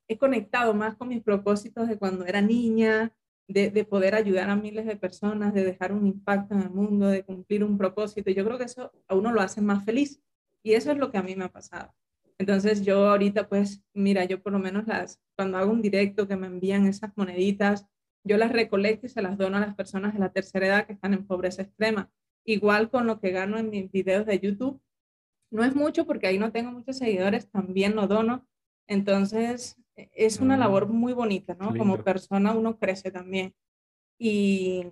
he 0.08 0.18
conectado 0.18 0.74
más 0.74 0.96
con 0.96 1.08
mis 1.08 1.22
propósitos 1.22 1.88
de 1.88 1.98
cuando 1.98 2.24
era 2.24 2.40
niña, 2.40 3.14
de, 3.48 3.70
de, 3.70 3.84
poder 3.84 4.14
ayudar 4.14 4.50
a 4.50 4.56
miles 4.56 4.86
de 4.86 4.96
personas, 4.96 5.52
de 5.54 5.64
dejar 5.64 5.92
un 5.92 6.06
impacto 6.06 6.54
en 6.54 6.62
el 6.62 6.70
mundo, 6.70 7.08
de 7.08 7.24
cumplir 7.24 7.62
un 7.64 7.76
propósito. 7.76 8.30
Yo 8.30 8.44
creo 8.44 8.58
que 8.58 8.64
eso 8.64 8.92
a 9.06 9.14
uno 9.14 9.32
lo 9.32 9.40
hace 9.40 9.60
más 9.60 9.84
feliz. 9.84 10.22
Y 10.62 10.72
eso 10.72 10.90
es 10.92 10.98
lo 10.98 11.10
que 11.10 11.18
a 11.18 11.22
mí 11.22 11.36
me 11.36 11.44
ha 11.44 11.52
pasado. 11.52 11.94
Entonces 12.38 12.84
yo 12.84 13.08
ahorita 13.08 13.48
pues, 13.48 13.84
mira, 13.92 14.24
yo 14.24 14.42
por 14.42 14.52
lo 14.52 14.58
menos 14.58 14.86
las, 14.86 15.20
cuando 15.36 15.58
hago 15.58 15.70
un 15.70 15.82
directo 15.82 16.26
que 16.26 16.36
me 16.36 16.46
envían 16.46 16.86
esas 16.86 17.12
moneditas, 17.16 17.86
yo 18.24 18.38
las 18.38 18.50
recolecto 18.50 19.06
y 19.06 19.10
se 19.10 19.22
las 19.22 19.36
dono 19.36 19.58
a 19.58 19.60
las 19.60 19.74
personas 19.74 20.14
de 20.14 20.20
la 20.20 20.32
tercera 20.32 20.66
edad 20.66 20.86
que 20.86 20.94
están 20.94 21.12
en 21.12 21.26
pobreza 21.26 21.62
extrema. 21.62 22.10
Igual 22.44 22.90
con 22.90 23.06
lo 23.06 23.20
que 23.20 23.30
gano 23.30 23.58
en 23.58 23.70
mis 23.70 23.90
videos 23.92 24.26
de 24.26 24.40
YouTube. 24.40 24.80
No 25.50 25.62
es 25.64 25.76
mucho 25.76 26.06
porque 26.06 26.26
ahí 26.26 26.38
no 26.38 26.50
tengo 26.50 26.72
muchos 26.72 26.98
seguidores, 26.98 27.48
también 27.50 27.94
lo 27.94 28.06
dono. 28.08 28.48
Entonces 28.88 29.76
es 29.96 30.40
una 30.40 30.56
labor 30.56 30.88
muy 30.88 31.12
bonita, 31.12 31.54
¿no? 31.54 31.76
Como 31.76 32.02
persona 32.02 32.52
uno 32.52 32.78
crece 32.78 33.10
también. 33.10 33.54
Y, 34.18 34.86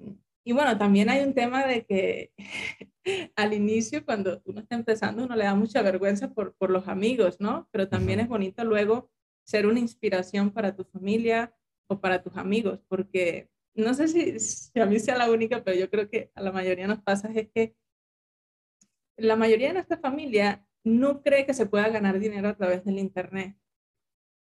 y 0.45 0.53
bueno, 0.53 0.77
también 0.79 1.09
hay 1.09 1.25
un 1.25 1.35
tema 1.35 1.67
de 1.67 1.85
que 1.85 2.33
al 3.37 3.53
inicio, 3.53 4.05
cuando 4.05 4.43
uno 4.45 4.61
está 4.61 4.75
empezando, 4.75 5.25
uno 5.25 5.37
le 5.37 5.45
da 5.45 5.55
mucha 5.55 5.83
vergüenza 5.83 6.33
por, 6.33 6.55
por 6.55 6.71
los 6.71 6.89
amigos, 6.89 7.41
¿no? 7.41 7.69
Pero 7.71 7.89
también 7.89 8.21
es 8.21 8.29
bonito 8.29 8.65
luego 8.65 9.11
ser 9.45 9.67
una 9.67 9.81
inspiración 9.81 10.51
para 10.51 10.75
tu 10.75 10.85
familia 10.85 11.55
o 11.89 12.01
para 12.01 12.23
tus 12.23 12.37
amigos, 12.37 12.81
porque 12.89 13.51
no 13.75 13.95
sé 13.95 14.09
si, 14.09 14.39
si, 14.39 14.81
a 14.81 14.87
mí 14.87 14.99
sea 14.99 15.17
la 15.17 15.31
única, 15.31 15.65
pero 15.65 15.79
yo 15.79 15.91
creo 15.91 16.09
que 16.09 16.31
a 16.35 16.43
la 16.43 16.53
mayoría 16.53 16.87
nos 16.87 17.03
pasa 17.03 17.31
es 17.35 17.49
que 17.55 17.75
la 19.17 19.37
mayoría 19.37 19.69
de 19.69 19.75
nuestra 19.75 19.99
familia 19.99 20.67
no 20.85 21.23
cree 21.23 21.47
que 21.47 21.55
se 21.55 21.67
pueda 21.67 21.89
ganar 21.89 22.19
dinero 22.19 22.49
a 22.49 22.57
través 22.57 22.85
del 22.85 22.99
Internet. 22.99 23.57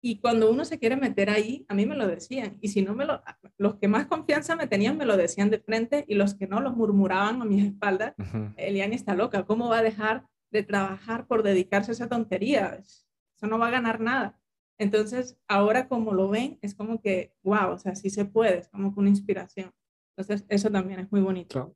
Y 0.06 0.18
cuando 0.18 0.50
uno 0.50 0.66
se 0.66 0.78
quiere 0.78 0.96
meter 0.96 1.30
ahí, 1.30 1.64
a 1.66 1.72
mí 1.72 1.86
me 1.86 1.96
lo 1.96 2.06
decían. 2.06 2.58
Y 2.60 2.68
si 2.68 2.82
no 2.82 2.94
me 2.94 3.06
lo, 3.06 3.22
los 3.56 3.76
que 3.76 3.88
más 3.88 4.04
confianza 4.04 4.54
me 4.54 4.66
tenían 4.66 4.98
me 4.98 5.06
lo 5.06 5.16
decían 5.16 5.48
de 5.48 5.60
frente 5.60 6.04
y 6.06 6.14
los 6.14 6.34
que 6.34 6.46
no 6.46 6.60
los 6.60 6.76
murmuraban 6.76 7.40
a 7.40 7.46
mis 7.46 7.64
espaldas. 7.64 8.12
Eliani 8.58 8.96
está 8.96 9.14
loca, 9.14 9.46
¿cómo 9.46 9.70
va 9.70 9.78
a 9.78 9.82
dejar 9.82 10.26
de 10.50 10.62
trabajar 10.62 11.26
por 11.26 11.42
dedicarse 11.42 11.90
a 11.90 11.94
esa 11.94 12.06
tontería? 12.10 12.78
Eso 12.82 13.46
no 13.46 13.58
va 13.58 13.68
a 13.68 13.70
ganar 13.70 13.98
nada. 13.98 14.38
Entonces, 14.76 15.38
ahora 15.48 15.88
como 15.88 16.12
lo 16.12 16.28
ven, 16.28 16.58
es 16.60 16.74
como 16.74 17.00
que, 17.00 17.32
wow, 17.42 17.70
o 17.70 17.78
sea, 17.78 17.94
sí 17.94 18.10
se 18.10 18.26
puede, 18.26 18.58
es 18.58 18.68
como 18.68 18.92
que 18.92 19.00
una 19.00 19.08
inspiración. 19.08 19.72
Entonces, 20.14 20.44
eso 20.50 20.70
también 20.70 21.00
es 21.00 21.10
muy 21.10 21.22
bonito. 21.22 21.74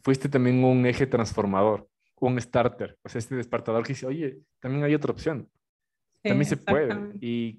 Fuiste 0.00 0.28
también 0.28 0.64
un 0.64 0.84
eje 0.84 1.06
transformador, 1.06 1.88
un 2.18 2.40
starter, 2.40 2.98
o 3.04 3.08
sea, 3.08 3.20
este 3.20 3.36
despertador 3.36 3.84
que 3.84 3.92
dice, 3.92 4.06
oye, 4.06 4.40
también 4.58 4.82
hay 4.82 4.96
otra 4.96 5.12
opción 5.12 5.48
también 6.22 6.44
se 6.44 6.56
puede. 6.56 6.94
Y, 7.20 7.58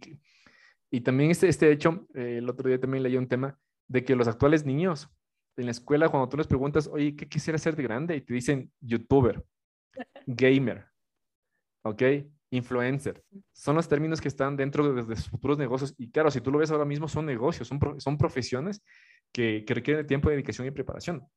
y 0.92 1.02
también 1.02 1.32
este, 1.32 1.48
este 1.48 1.72
hecho, 1.72 2.08
eh, 2.14 2.38
el 2.38 2.50
otro 2.50 2.68
día 2.68 2.80
también 2.80 3.04
leí 3.04 3.18
un 3.18 3.28
tema 3.28 3.60
de 3.88 4.04
que 4.04 4.16
los 4.16 4.28
actuales 4.28 4.66
niños 4.66 5.10
en 5.58 5.66
la 5.66 5.72
escuela, 5.72 6.10
cuando 6.10 6.30
tú 6.30 6.38
les 6.38 6.48
preguntas, 6.48 6.88
oye, 6.88 7.16
¿qué 7.16 7.28
quisiera 7.28 7.58
ser 7.58 7.76
de 7.76 7.84
grande? 7.84 8.16
Y 8.16 8.22
te 8.22 8.34
dicen 8.34 8.72
youtuber, 8.82 9.44
gamer, 10.26 10.88
¿ok? 11.84 12.04
influencer. 12.54 13.24
Son 13.52 13.76
los 13.76 13.90
términos 13.90 14.22
que 14.22 14.28
están 14.28 14.56
dentro 14.56 14.94
de, 14.94 15.16
sus 15.16 15.30
futuros 15.30 15.58
negocios. 15.58 15.96
Y 15.98 16.12
claro, 16.12 16.30
si 16.30 16.40
tú 16.40 16.52
lo 16.52 16.60
ves 16.60 16.70
ahora 16.70 16.86
mismo, 16.86 17.08
son 17.08 17.26
negocios, 17.26 17.68
son, 17.68 17.80
son 18.00 18.18
profesiones 18.18 18.84
que, 19.32 19.66
que 19.66 19.74
requieren 19.74 20.04
de 20.04 20.08
tiempo, 20.08 20.30
dedicación 20.30 20.68
y 20.68 20.72
preparación. 20.72 21.28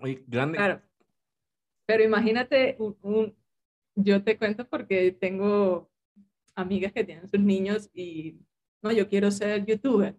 Oye, 0.00 0.22
grande. 0.26 0.58
Claro. 0.58 0.82
Pero 1.86 2.04
imagínate, 2.04 2.76
un, 2.78 3.34
yo 3.94 4.22
te 4.22 4.36
cuento 4.38 4.68
porque 4.68 5.12
tengo 5.12 5.90
amigas 6.54 6.92
que 6.92 7.04
tienen 7.04 7.28
sus 7.28 7.40
niños 7.40 7.90
y, 7.94 8.38
no, 8.82 8.92
yo 8.92 9.08
quiero 9.08 9.30
ser 9.30 9.64
youtuber. 9.64 10.16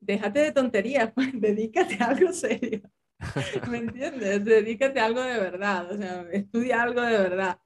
Déjate 0.00 0.40
de 0.40 0.52
tonterías, 0.52 1.12
pues 1.14 1.28
dedícate 1.40 1.96
a 2.00 2.06
algo 2.06 2.32
serio. 2.32 2.82
¿Me 3.70 3.78
entiendes? 3.78 4.44
Dedícate 4.44 5.00
a 5.00 5.06
algo 5.06 5.22
de 5.22 5.38
verdad, 5.38 5.90
o 5.92 5.96
sea, 5.96 6.26
estudia 6.32 6.82
algo 6.82 7.00
de 7.02 7.18
verdad. 7.18 7.58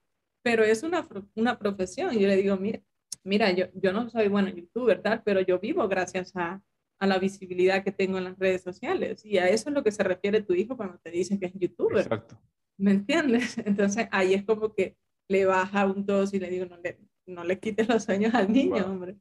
Pero 0.43 0.63
es 0.63 0.83
una, 0.83 1.07
una 1.35 1.59
profesión. 1.59 2.13
Y 2.13 2.19
yo 2.21 2.27
le 2.27 2.37
digo, 2.37 2.55
mira, 2.57 2.79
mira 3.23 3.51
yo, 3.51 3.65
yo 3.73 3.91
no 3.91 4.09
soy 4.09 4.27
bueno 4.29 4.49
youtuber, 4.49 5.01
tal, 5.01 5.23
pero 5.23 5.41
yo 5.41 5.59
vivo 5.59 5.87
gracias 5.87 6.31
a, 6.35 6.61
a 6.99 7.07
la 7.07 7.19
visibilidad 7.19 7.83
que 7.83 7.91
tengo 7.91 8.17
en 8.17 8.25
las 8.25 8.39
redes 8.39 8.61
sociales. 8.61 9.25
Y 9.25 9.37
a 9.39 9.49
eso 9.49 9.69
es 9.69 9.75
lo 9.75 9.83
que 9.83 9.91
se 9.91 10.03
refiere 10.03 10.41
tu 10.41 10.53
hijo 10.53 10.77
cuando 10.77 10.97
te 10.99 11.11
dice 11.11 11.39
que 11.39 11.47
es 11.47 11.53
youtuber. 11.53 12.03
Exacto. 12.03 12.39
¿Me 12.77 12.91
entiendes? 12.91 13.57
Entonces 13.65 14.07
ahí 14.11 14.33
es 14.33 14.43
como 14.45 14.73
que 14.73 14.95
le 15.27 15.45
baja 15.45 15.85
un 15.85 16.05
tos 16.05 16.33
y 16.33 16.39
le 16.39 16.49
digo, 16.49 16.65
no 16.65 16.77
le, 16.77 16.99
no 17.27 17.43
le 17.43 17.59
quites 17.59 17.87
los 17.87 18.03
sueños 18.03 18.33
al 18.33 18.51
niño, 18.51 18.85
hombre. 18.85 19.17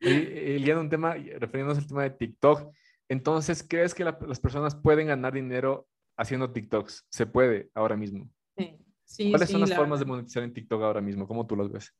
El 0.00 0.64
día 0.64 0.74
de 0.74 0.80
un 0.80 0.88
tema, 0.88 1.14
refiriéndonos 1.14 1.78
al 1.78 1.86
tema 1.86 2.02
de 2.04 2.10
TikTok, 2.10 2.72
entonces, 3.08 3.64
¿crees 3.66 3.94
que 3.94 4.04
las 4.04 4.40
personas 4.40 4.74
pueden 4.74 5.06
ganar 5.06 5.32
dinero 5.32 5.88
haciendo 6.16 6.52
TikToks? 6.52 7.06
Se 7.08 7.26
puede 7.26 7.70
ahora 7.74 7.96
mismo. 7.96 8.30
Sí. 9.04 9.30
¿Cuáles 9.30 9.48
son 9.48 9.60
las 9.60 9.74
formas 9.74 10.00
de 10.00 10.04
monetizar 10.04 10.42
en 10.42 10.52
TikTok 10.52 10.82
ahora 10.82 11.00
mismo? 11.00 11.26
¿Cómo 11.26 11.46
tú 11.46 11.56
las 11.56 11.70
ves? 11.70 11.94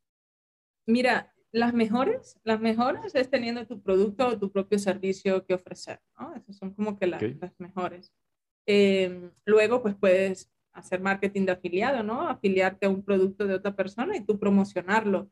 Mira, 0.87 1.33
las 1.51 1.73
mejores, 1.73 2.39
las 2.45 2.61
mejores 2.61 3.15
es 3.15 3.31
teniendo 3.31 3.67
tu 3.67 3.83
producto 3.83 4.29
o 4.29 4.39
tu 4.39 4.53
propio 4.53 4.79
servicio 4.79 5.47
que 5.47 5.55
ofrecer, 5.55 6.01
¿no? 6.19 6.35
Esas 6.35 6.57
son 6.57 6.75
como 6.75 6.99
que 6.99 7.07
las, 7.07 7.23
las 7.23 7.59
mejores. 7.59 8.13
Em, 8.67 9.31
luego, 9.47 9.83
pues 9.83 9.95
puedes 9.95 10.53
hacer 10.73 11.01
marketing 11.01 11.47
de 11.47 11.53
afiliado, 11.53 12.03
¿no? 12.03 12.29
Afiliarte 12.29 12.87
a 12.87 12.91
un 12.91 13.03
producto 13.03 13.47
de 13.47 13.55
otra 13.55 13.75
persona 13.75 14.15
y 14.17 14.25
tú 14.25 14.39
promocionarlo. 14.39 15.31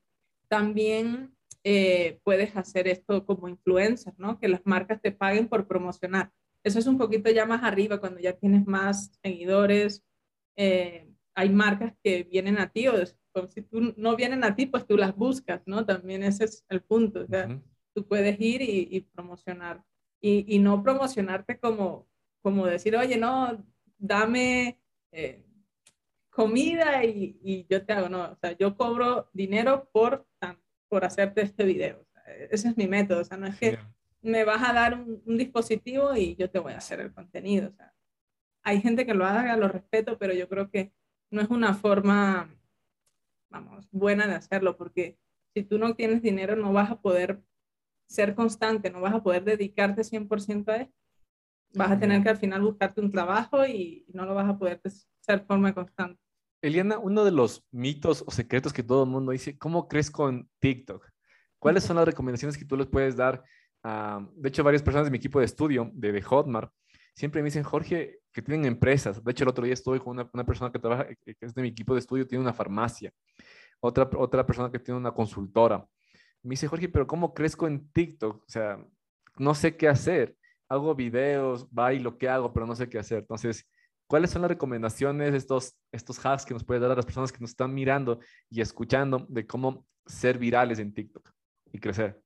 También 0.48 1.37
eh, 1.64 2.20
puedes 2.22 2.56
hacer 2.56 2.88
esto 2.88 3.26
como 3.26 3.48
influencer, 3.48 4.14
¿no? 4.18 4.38
Que 4.38 4.48
las 4.48 4.64
marcas 4.64 5.00
te 5.00 5.12
paguen 5.12 5.48
por 5.48 5.66
promocionar. 5.66 6.30
Eso 6.62 6.78
es 6.78 6.87
un 6.87 6.98
poquito 6.98 7.30
ya 7.30 7.46
más 7.46 7.62
arriba, 7.62 8.00
cuando 8.00 8.20
ya 8.20 8.32
tienes 8.35 8.66
más 8.66 9.12
seguidores. 9.22 10.04
Eh, 10.56 11.09
hay 11.35 11.50
marcas 11.50 11.94
que 12.02 12.24
vienen 12.24 12.59
a 12.59 12.70
ti, 12.70 12.88
o 12.88 12.94
si 13.48 13.62
tú 13.62 13.94
no 13.96 14.16
vienen 14.16 14.44
a 14.44 14.54
ti, 14.54 14.66
pues 14.66 14.87
tú 14.87 14.96
las 14.96 15.14
buscas, 15.14 15.62
¿no? 15.66 15.85
También 15.85 16.22
ese 16.22 16.44
es 16.44 16.64
el 16.68 16.82
punto. 16.82 17.20
O 17.20 17.26
sea, 17.26 17.61
tú 17.94 18.06
puedes 18.06 18.40
ir 18.40 18.62
y, 18.62 19.00
promocionar. 19.12 19.82
Y, 20.20 20.44
y, 20.54 20.59
no 20.59 20.82
promocionarte 20.82 21.59
como, 21.59 22.09
como 22.42 22.66
decir, 22.66 22.96
oye, 22.96 23.16
no, 23.18 23.64
dame 23.98 24.80
eh, 25.12 25.45
comida 26.37 27.03
y, 27.03 27.40
y, 27.42 27.66
yo 27.68 27.87
te 27.87 27.94
hago, 27.94 28.11
no, 28.11 28.33
o 28.33 28.37
sea, 28.37 28.53
yo 28.53 28.77
cobro 28.77 29.31
dinero 29.33 29.88
por, 29.90 30.27
por 30.87 31.07
hacerte 31.07 31.40
este 31.40 31.64
video. 31.64 32.07
ese 32.51 32.68
es 32.68 32.77
mi 32.77 32.87
método, 32.87 33.22
o 33.22 33.25
sea, 33.25 33.38
no 33.38 33.46
es 33.46 33.59
que 33.59 33.79
me 34.20 34.44
vas 34.44 34.62
a 34.62 34.75
dar 34.75 34.94
un, 35.01 35.38
dispositivo 35.38 36.14
y 36.14 36.37
yo 36.37 36.51
te 36.51 36.59
voy 36.59 36.75
a 36.75 36.79
hacer 36.79 37.01
el 37.01 37.14
contenido. 37.14 37.70
O 37.70 37.72
sea, 37.72 37.94
hay 38.62 38.83
gente 38.83 39.07
que 39.07 39.14
lo 39.14 39.25
haga, 39.25 39.57
lo 39.57 39.68
respeto, 39.68 40.18
pero 40.18 40.35
yo 40.35 40.46
creo 40.46 40.70
que 40.70 40.92
no 41.31 41.40
es 41.40 41.49
una 41.49 41.72
forma, 41.72 42.55
vamos, 43.49 43.88
buena 43.90 44.27
de 44.27 44.35
hacerlo, 44.35 44.77
porque 44.77 45.18
si 45.55 45.62
tú 45.62 45.79
no 45.79 45.94
tienes 45.94 46.20
dinero 46.20 46.55
no 46.55 46.70
vas 46.70 46.90
a 46.90 47.01
poder 47.01 47.40
ser 48.09 48.35
constante, 48.35 48.90
no 48.90 49.01
vas 49.01 49.14
a 49.14 49.22
poder 49.22 49.42
dedicarte 49.42 50.03
100% 50.03 50.68
a 50.68 50.77
esto 50.77 51.07
vas 51.75 51.90
a 51.90 51.99
tener 51.99 52.22
que 52.22 52.31
al 52.31 52.37
final 52.38 52.62
buscarte 52.62 53.01
un 53.01 53.11
trabajo 53.11 53.66
y 53.66 54.07
no 54.12 54.25
lo 54.25 54.35
vas 54.35 54.49
a 54.49 54.59
poder 54.59 54.81
hacer 54.85 55.40
de 55.40 55.46
forma 55.46 55.75
constante. 55.75 56.25
Eliana, 56.66 56.98
uno 56.98 57.24
de 57.24 57.31
los 57.31 57.66
mitos 57.70 58.24
o 58.26 58.31
secretos 58.31 58.72
que 58.72 58.83
todo 58.83 59.05
el 59.05 59.11
mundo 59.11 59.33
dice, 59.33 59.57
¿cómo 59.59 59.88
crees 59.88 60.11
con 60.11 60.48
TikTok? 60.59 61.09
¿Cuáles 61.59 61.85
son 61.85 61.96
las 61.96 62.07
recomendaciones 62.07 62.59
que 62.59 62.64
tú 62.64 62.76
les 62.76 62.87
puedes 62.87 63.16
dar? 63.16 63.42
de 64.35 64.48
hecho, 64.48 64.64
varias 64.64 64.83
personas 64.83 65.07
de 65.07 65.12
mi 65.12 65.18
equipo 65.18 65.38
de 65.38 65.44
estudio, 65.44 65.92
de, 65.94 66.11
de, 66.11 66.20
Hotmart, 66.20 66.72
siempre 67.14 67.40
me 67.40 67.46
dicen, 67.46 67.62
Jorge, 67.62 68.18
que 68.33 68.42
tienen 68.42 68.66
empresas. 68.66 69.22
De 69.22 69.31
hecho, 69.31 69.44
el 69.44 69.48
otro 69.50 69.64
día 69.64 69.74
estuve 69.74 70.00
con 70.00 70.18
una, 70.18 70.44
persona 70.44 70.72
que 70.72 70.81
trabaja, 70.81 71.07
que 71.24 71.37
es 71.40 71.55
de 71.55 71.62
mi 71.62 71.68
equipo 71.68 71.94
de 71.94 72.00
estudio, 72.00 72.26
tiene 72.26 72.42
una 72.42 72.52
farmacia. 72.52 73.12
Otra, 73.79 74.11
otra 74.16 74.44
persona 74.44 74.72
que 74.72 74.81
tiene 74.81 74.98
una 74.98 75.12
consultora. 75.12 75.87
Me 76.42 76.50
dice, 76.50 76.66
Jorge, 76.66 76.88
pero 76.88 77.07
¿cómo 77.07 77.33
crezco 77.33 77.68
en 77.68 77.88
TikTok? 77.92 78.42
O 78.42 78.48
sea, 78.48 78.85
no 79.38 79.55
sé 79.55 79.76
qué 79.76 79.87
hacer 79.87 80.37
hago 80.68 80.94
videos, 80.94 81.70
bailo, 81.72 82.18
¿qué 82.18 82.29
hago? 82.29 82.52
Pero 82.52 82.66
no 82.66 82.74
sé 82.74 82.88
qué 82.88 82.98
hacer. 82.98 83.18
Entonces, 83.18 83.66
¿cuáles 84.06 84.30
son 84.30 84.42
las 84.42 84.50
recomendaciones, 84.50 85.34
estos, 85.34 85.76
estos 85.92 86.24
hacks 86.24 86.44
que 86.44 86.54
nos 86.54 86.64
puedes 86.64 86.82
dar 86.82 86.90
a 86.90 86.96
las 86.96 87.04
personas 87.04 87.32
que 87.32 87.40
nos 87.40 87.50
están 87.50 87.74
mirando 87.74 88.20
y 88.50 88.60
escuchando 88.60 89.26
de 89.28 89.46
cómo 89.46 89.86
ser 90.06 90.38
virales 90.38 90.78
en 90.78 90.92
TikTok 90.92 91.30
y 91.72 91.78
crecer? 91.78 92.22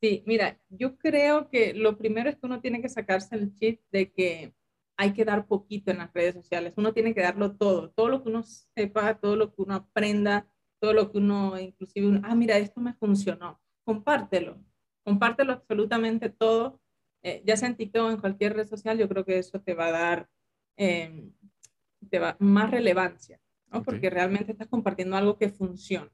Sí, 0.00 0.24
mira, 0.26 0.60
yo 0.68 0.96
creo 0.98 1.48
que 1.48 1.74
lo 1.74 1.96
primero 1.96 2.28
es 2.28 2.36
que 2.36 2.46
uno 2.46 2.60
tiene 2.60 2.82
que 2.82 2.88
sacarse 2.88 3.36
el 3.36 3.54
chip 3.54 3.80
de 3.92 4.12
que 4.12 4.54
hay 4.96 5.12
que 5.12 5.24
dar 5.24 5.46
poquito 5.46 5.90
en 5.90 5.98
las 5.98 6.12
redes 6.12 6.34
sociales. 6.34 6.74
Uno 6.76 6.92
tiene 6.92 7.14
que 7.14 7.22
darlo 7.22 7.56
todo, 7.56 7.90
todo 7.90 8.08
lo 8.08 8.22
que 8.22 8.28
uno 8.28 8.42
sepa, 8.42 9.14
todo 9.18 9.36
lo 9.36 9.54
que 9.54 9.62
uno 9.62 9.74
aprenda, 9.74 10.48
todo 10.80 10.92
lo 10.92 11.12
que 11.12 11.18
uno, 11.18 11.58
inclusive, 11.58 12.20
ah, 12.24 12.34
mira, 12.34 12.58
esto 12.58 12.80
me 12.80 12.94
funcionó. 12.94 13.60
Compártelo, 13.84 14.60
compártelo 15.04 15.52
absolutamente 15.52 16.28
todo 16.28 16.82
eh, 17.22 17.42
ya 17.44 17.56
sea 17.56 17.68
en 17.68 17.76
TikTok 17.76 18.02
o 18.02 18.10
en 18.10 18.16
cualquier 18.18 18.54
red 18.54 18.66
social, 18.66 18.98
yo 18.98 19.08
creo 19.08 19.24
que 19.24 19.38
eso 19.38 19.60
te 19.60 19.74
va 19.74 19.86
a 19.86 19.92
dar 19.92 20.28
em, 20.76 21.32
te 22.10 22.18
va, 22.18 22.36
más 22.38 22.70
relevancia, 22.70 23.40
¿no? 23.70 23.82
Porque 23.82 24.10
realmente 24.10 24.52
estás 24.52 24.68
compartiendo 24.68 25.16
algo 25.16 25.38
que 25.38 25.48
funciona. 25.48 26.10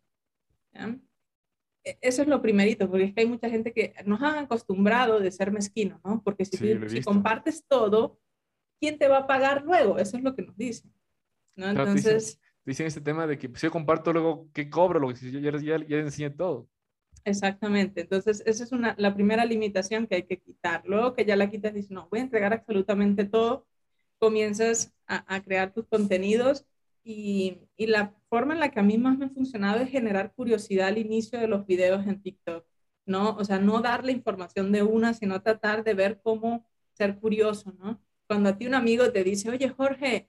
E, 1.84 1.98
eso 2.00 2.22
es 2.22 2.28
lo 2.28 2.42
primerito, 2.42 2.88
porque 2.88 3.04
es 3.04 3.14
que 3.14 3.20
hay 3.22 3.26
mucha 3.26 3.48
gente 3.48 3.72
que 3.72 3.94
nos 4.04 4.22
han 4.22 4.36
acostumbrado 4.44 5.20
de 5.20 5.30
ser 5.30 5.50
mezquino, 5.50 6.00
¿no? 6.04 6.22
Porque 6.22 6.44
si, 6.44 6.56
si 6.88 7.02
compartes 7.02 7.64
todo, 7.66 8.18
¿quién 8.80 8.98
te 8.98 9.08
va 9.08 9.18
a 9.18 9.26
pagar 9.26 9.64
luego? 9.64 9.98
Eso 9.98 10.16
es 10.16 10.22
lo 10.22 10.34
que 10.34 10.42
nos 10.42 10.56
dicen. 10.56 10.92
¿no? 11.56 11.68
Entonces... 11.70 12.40
Dicen, 12.64 12.86
este 12.86 13.00
tema 13.00 13.26
de 13.26 13.38
que 13.38 13.50
si 13.54 13.66
yo 13.66 13.70
comparto 13.70 14.12
luego, 14.12 14.50
¿qué 14.52 14.68
cobro? 14.68 15.00
Lo 15.00 15.08
que 15.08 15.14
ya, 15.14 15.40
ya, 15.40 15.58
ya, 15.58 15.86
ya 15.86 15.96
enseñé 15.96 16.28
todo. 16.28 16.68
Exactamente. 17.24 18.02
Entonces, 18.02 18.42
esa 18.46 18.64
es 18.64 18.72
una, 18.72 18.94
la 18.98 19.14
primera 19.14 19.44
limitación 19.44 20.06
que 20.06 20.16
hay 20.16 20.22
que 20.24 20.38
quitar. 20.38 20.82
Luego 20.86 21.14
que 21.14 21.24
ya 21.24 21.36
la 21.36 21.50
quitas, 21.50 21.74
dices, 21.74 21.90
no, 21.90 22.08
voy 22.10 22.20
a 22.20 22.22
entregar 22.22 22.52
absolutamente 22.52 23.24
todo, 23.24 23.66
comienzas 24.18 24.92
a, 25.06 25.42
crear 25.42 25.72
tus 25.72 25.86
contenidos 25.86 26.66
y, 27.02 27.60
y, 27.76 27.86
la 27.86 28.14
forma 28.28 28.52
en 28.52 28.60
la 28.60 28.70
que 28.70 28.80
a 28.80 28.82
mí 28.82 28.98
más 28.98 29.16
me 29.16 29.26
ha 29.26 29.30
funcionado 29.30 29.80
es 29.80 29.90
generar 29.90 30.34
curiosidad 30.34 30.88
al 30.88 30.98
inicio 30.98 31.38
de 31.38 31.48
los 31.48 31.66
videos 31.66 32.06
en 32.06 32.20
TikTok, 32.20 32.66
¿no? 33.06 33.36
O 33.36 33.44
sea, 33.44 33.58
no 33.58 33.80
darle 33.80 34.12
información 34.12 34.70
de 34.72 34.82
una, 34.82 35.14
sino 35.14 35.40
tratar 35.40 35.82
de 35.84 35.94
ver 35.94 36.20
cómo 36.22 36.66
ser 36.92 37.18
curioso, 37.18 37.72
¿no? 37.78 38.02
Cuando 38.26 38.50
a 38.50 38.58
ti 38.58 38.66
un 38.66 38.74
amigo 38.74 39.10
te 39.10 39.24
dice, 39.24 39.48
oye, 39.50 39.70
Jorge, 39.70 40.28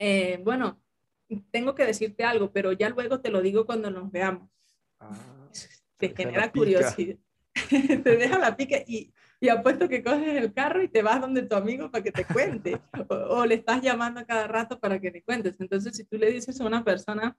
eh, 0.00 0.40
bueno, 0.42 0.80
tengo 1.52 1.74
que 1.76 1.84
decirte 1.84 2.24
algo, 2.24 2.50
pero 2.52 2.72
ya 2.72 2.88
luego 2.88 3.20
te 3.20 3.30
lo 3.30 3.42
digo 3.42 3.66
cuando 3.66 3.90
nos 3.90 4.10
veamos. 4.10 4.50
Ah 4.98 5.38
te 5.98 6.14
genera 6.14 6.50
curiosidad. 6.50 7.16
te 7.68 8.16
deja 8.16 8.38
la 8.38 8.56
pica 8.56 8.78
y, 8.86 9.12
y 9.40 9.48
apuesto 9.48 9.88
que 9.88 10.02
coges 10.02 10.36
el 10.36 10.52
carro 10.52 10.82
y 10.82 10.88
te 10.88 11.02
vas 11.02 11.20
donde 11.20 11.42
tu 11.42 11.54
amigo 11.54 11.90
para 11.90 12.02
que 12.02 12.12
te 12.12 12.24
cuente. 12.24 12.80
o, 13.08 13.46
le 13.46 13.54
estás 13.54 13.82
llamando 13.82 14.20
a 14.20 14.24
cada 14.24 14.46
rato 14.48 14.78
para 14.80 15.00
que 15.00 15.10
te 15.10 15.22
cuentes. 15.22 15.56
Entonces, 15.60 15.96
si 15.96 16.04
tú 16.04 16.16
le 16.18 16.30
dices 16.30 16.60
a 16.60 16.66
una 16.66 16.84
persona, 16.84 17.36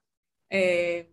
eh, 0.50 1.12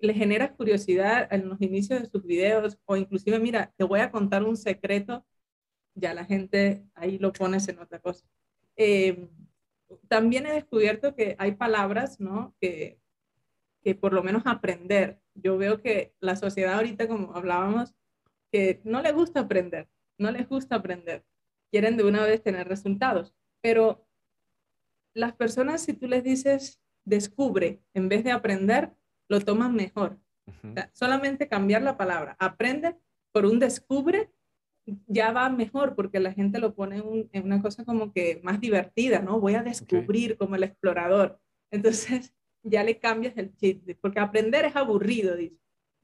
le 0.00 0.14
generas 0.14 0.52
curiosidad 0.52 1.28
en 1.32 1.48
los 1.48 1.60
inicios 1.60 2.00
de 2.02 2.08
sus 2.08 2.24
videos 2.24 2.78
o 2.84 2.96
inclusive, 2.96 3.38
mira, 3.38 3.72
te 3.76 3.84
voy 3.84 4.00
a 4.00 4.10
contar 4.10 4.44
un 4.44 4.56
secreto, 4.56 5.24
ya 5.94 6.14
la 6.14 6.24
gente 6.24 6.84
ahí 6.94 7.18
lo 7.18 7.32
pones 7.32 7.68
en 7.68 7.78
otra 7.78 7.98
cosa. 8.00 8.26
Eh, 8.76 9.28
también 10.08 10.46
he 10.46 10.52
descubierto 10.52 11.14
que 11.14 11.34
hay 11.38 11.52
palabras, 11.52 12.20
¿no? 12.20 12.54
Que, 12.60 13.00
que 13.82 13.94
por 13.94 14.12
lo 14.12 14.22
menos 14.22 14.42
aprender 14.46 15.20
yo 15.34 15.56
veo 15.56 15.80
que 15.80 16.14
la 16.20 16.36
sociedad 16.36 16.74
ahorita, 16.74 17.08
como 17.08 17.34
hablábamos, 17.34 17.94
que 18.52 18.80
no 18.84 19.02
le 19.02 19.12
gusta 19.12 19.40
aprender, 19.40 19.88
no 20.18 20.30
les 20.30 20.48
gusta 20.48 20.76
aprender, 20.76 21.24
quieren 21.70 21.96
de 21.96 22.04
una 22.04 22.22
vez 22.24 22.42
tener 22.42 22.68
resultados, 22.68 23.34
pero 23.60 24.06
las 25.14 25.32
personas 25.32 25.82
si 25.82 25.94
tú 25.94 26.06
les 26.08 26.22
dices 26.22 26.80
descubre 27.04 27.82
en 27.94 28.08
vez 28.08 28.24
de 28.24 28.32
aprender, 28.32 28.92
lo 29.28 29.40
toman 29.40 29.74
mejor. 29.74 30.18
solamente 30.92 31.48
cambiar 31.48 31.82
la 31.82 31.96
palabra, 31.96 32.36
aprende 32.38 32.96
por 33.32 33.44
un 33.44 33.58
descubre, 33.58 34.30
ya 35.06 35.32
va 35.32 35.50
mejor 35.50 35.94
porque 35.94 36.20
la 36.20 36.32
gente 36.32 36.58
lo 36.58 36.74
pone 36.74 37.02
en 37.32 37.44
una 37.44 37.60
cosa 37.60 37.84
como 37.84 38.12
que 38.12 38.40
más 38.42 38.60
divertida, 38.60 39.20
¿no? 39.20 39.40
Voy 39.40 39.54
a 39.54 39.62
descubrir 39.62 40.38
como 40.38 40.56
el 40.56 40.62
explorador. 40.62 41.38
Entonces, 41.70 42.32
ya 42.62 42.82
le 42.82 42.98
cambias 42.98 43.36
el 43.36 43.54
chip, 43.56 43.98
porque 44.00 44.20
aprender 44.20 44.64
es 44.64 44.76
aburrido, 44.76 45.36
dice. 45.36 45.56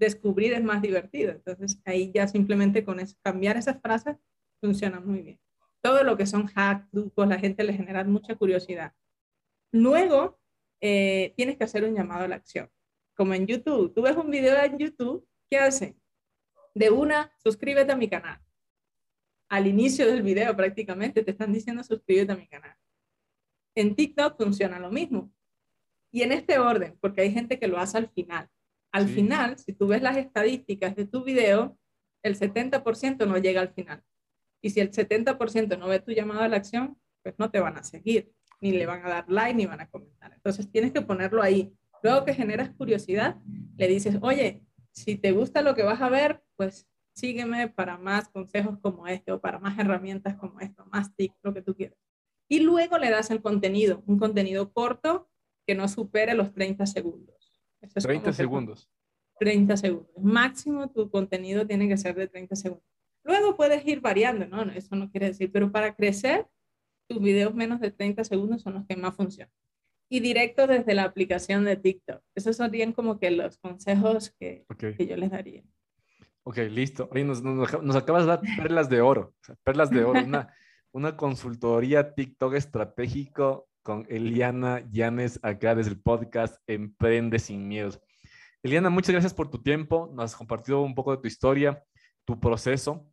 Descubrir 0.04 0.52
es 0.52 0.62
más 0.62 0.80
divertido. 0.82 1.32
Entonces 1.32 1.80
ahí 1.84 2.12
ya 2.14 2.28
simplemente 2.28 2.84
con 2.84 3.00
eso, 3.00 3.16
cambiar 3.22 3.56
esas 3.56 3.80
frases 3.80 4.16
funciona 4.60 5.00
muy 5.00 5.20
bien. 5.20 5.40
Todo 5.82 6.02
lo 6.02 6.16
que 6.16 6.26
son 6.26 6.48
hacks, 6.54 6.88
trucos, 6.90 7.28
la 7.28 7.38
gente 7.38 7.64
le 7.64 7.74
genera 7.74 8.04
mucha 8.04 8.34
curiosidad. 8.36 8.94
Luego, 9.72 10.38
eh, 10.80 11.34
tienes 11.36 11.56
que 11.56 11.64
hacer 11.64 11.84
un 11.84 11.94
llamado 11.94 12.24
a 12.24 12.28
la 12.28 12.36
acción. 12.36 12.70
Como 13.14 13.34
en 13.34 13.46
YouTube, 13.46 13.92
tú 13.94 14.02
ves 14.02 14.16
un 14.16 14.30
video 14.30 14.56
en 14.62 14.78
YouTube, 14.78 15.26
¿qué 15.50 15.58
hace? 15.58 15.96
De 16.74 16.90
una, 16.90 17.32
suscríbete 17.42 17.92
a 17.92 17.96
mi 17.96 18.08
canal. 18.08 18.40
Al 19.48 19.66
inicio 19.66 20.06
del 20.06 20.22
video 20.22 20.56
prácticamente 20.56 21.22
te 21.22 21.30
están 21.30 21.52
diciendo 21.52 21.84
suscríbete 21.84 22.32
a 22.32 22.36
mi 22.36 22.48
canal. 22.48 22.76
En 23.74 23.94
TikTok 23.94 24.36
funciona 24.36 24.78
lo 24.78 24.90
mismo. 24.90 25.32
Y 26.10 26.22
en 26.22 26.32
este 26.32 26.58
orden, 26.58 26.96
porque 27.00 27.22
hay 27.22 27.32
gente 27.32 27.58
que 27.58 27.66
lo 27.66 27.78
hace 27.78 27.98
al 27.98 28.08
final. 28.08 28.48
Al 28.94 29.08
final, 29.08 29.58
si 29.58 29.72
tú 29.72 29.88
ves 29.88 30.02
las 30.02 30.16
estadísticas 30.16 30.94
de 30.94 31.04
tu 31.04 31.24
video, 31.24 31.76
el 32.22 32.38
70% 32.38 33.26
no 33.26 33.38
llega 33.38 33.60
al 33.60 33.74
final. 33.74 34.04
Y 34.62 34.70
si 34.70 34.78
el 34.78 34.92
70% 34.92 35.76
no 35.76 35.88
ve 35.88 35.98
tu 35.98 36.12
llamado 36.12 36.42
a 36.42 36.48
la 36.48 36.58
acción, 36.58 36.96
pues 37.20 37.34
no 37.36 37.50
te 37.50 37.58
van 37.58 37.76
a 37.76 37.82
seguir, 37.82 38.32
ni 38.60 38.70
le 38.70 38.86
van 38.86 39.04
a 39.04 39.08
dar 39.08 39.24
like, 39.28 39.56
ni 39.56 39.66
van 39.66 39.80
a 39.80 39.90
comentar. 39.90 40.32
Entonces 40.32 40.70
tienes 40.70 40.92
que 40.92 41.02
ponerlo 41.02 41.42
ahí. 41.42 41.74
Luego 42.04 42.24
que 42.24 42.34
generas 42.34 42.70
curiosidad, 42.70 43.36
le 43.76 43.88
dices, 43.88 44.16
oye, 44.20 44.62
si 44.92 45.16
te 45.16 45.32
gusta 45.32 45.60
lo 45.60 45.74
que 45.74 45.82
vas 45.82 46.00
a 46.00 46.08
ver, 46.08 46.44
pues 46.54 46.86
sígueme 47.16 47.66
para 47.66 47.98
más 47.98 48.28
consejos 48.28 48.78
como 48.78 49.08
este 49.08 49.32
o 49.32 49.40
para 49.40 49.58
más 49.58 49.76
herramientas 49.76 50.36
como 50.36 50.60
esto, 50.60 50.86
más 50.92 51.12
tips, 51.16 51.40
lo 51.42 51.52
que 51.52 51.62
tú 51.62 51.74
quieras. 51.74 51.98
Y 52.48 52.60
luego 52.60 52.96
le 52.98 53.10
das 53.10 53.32
el 53.32 53.42
contenido, 53.42 54.04
un 54.06 54.20
contenido 54.20 54.72
corto 54.72 55.28
que 55.66 55.74
no 55.74 55.88
supere 55.88 56.34
los 56.34 56.52
30 56.52 56.86
segundos. 56.86 57.43
30 57.88 58.32
segundos. 58.32 58.88
30 59.38 59.76
segundos. 59.76 60.10
Máximo 60.20 60.88
tu 60.90 61.10
contenido 61.10 61.66
tiene 61.66 61.88
que 61.88 61.96
ser 61.96 62.14
de 62.14 62.28
30 62.28 62.56
segundos. 62.56 62.84
Luego 63.24 63.56
puedes 63.56 63.86
ir 63.86 64.00
variando, 64.00 64.46
¿no? 64.46 64.62
Eso 64.72 64.94
no 64.96 65.10
quiere 65.10 65.26
decir, 65.26 65.50
pero 65.50 65.72
para 65.72 65.94
crecer, 65.94 66.46
tus 67.08 67.20
videos 67.20 67.54
menos 67.54 67.80
de 67.80 67.90
30 67.90 68.24
segundos 68.24 68.62
son 68.62 68.74
los 68.74 68.86
que 68.86 68.96
más 68.96 69.14
funcionan. 69.14 69.52
Y 70.08 70.20
directo 70.20 70.66
desde 70.66 70.94
la 70.94 71.04
aplicación 71.04 71.64
de 71.64 71.76
TikTok. 71.76 72.22
Esos 72.34 72.56
serían 72.56 72.92
como 72.92 73.18
que 73.18 73.30
los 73.30 73.56
consejos 73.58 74.34
que, 74.38 74.66
que 74.78 75.06
yo 75.06 75.16
les 75.16 75.30
daría. 75.30 75.64
Ok, 76.44 76.58
listo. 76.70 77.08
nos, 77.12 77.42
nos, 77.42 77.96
acabas 77.96 78.24
de 78.24 78.28
dar 78.28 78.40
perlas 78.58 78.90
de 78.90 79.00
oro. 79.00 79.34
perlas 79.64 79.90
de 79.90 80.04
oro. 80.04 80.20
Una, 80.24 80.54
una 80.92 81.16
consultoría 81.16 82.14
TikTok 82.14 82.54
estratégico 82.54 83.68
con 83.84 84.06
Eliana 84.08 84.82
Llanes 84.90 85.38
acá 85.42 85.74
desde 85.74 85.92
el 85.92 86.00
podcast 86.00 86.56
Emprende 86.66 87.38
sin 87.38 87.68
miedos. 87.68 88.00
Eliana, 88.62 88.88
muchas 88.88 89.12
gracias 89.12 89.34
por 89.34 89.50
tu 89.50 89.62
tiempo. 89.62 90.10
Nos 90.14 90.24
has 90.24 90.36
compartido 90.36 90.80
un 90.80 90.94
poco 90.94 91.14
de 91.14 91.20
tu 91.20 91.28
historia, 91.28 91.84
tu 92.24 92.40
proceso, 92.40 93.06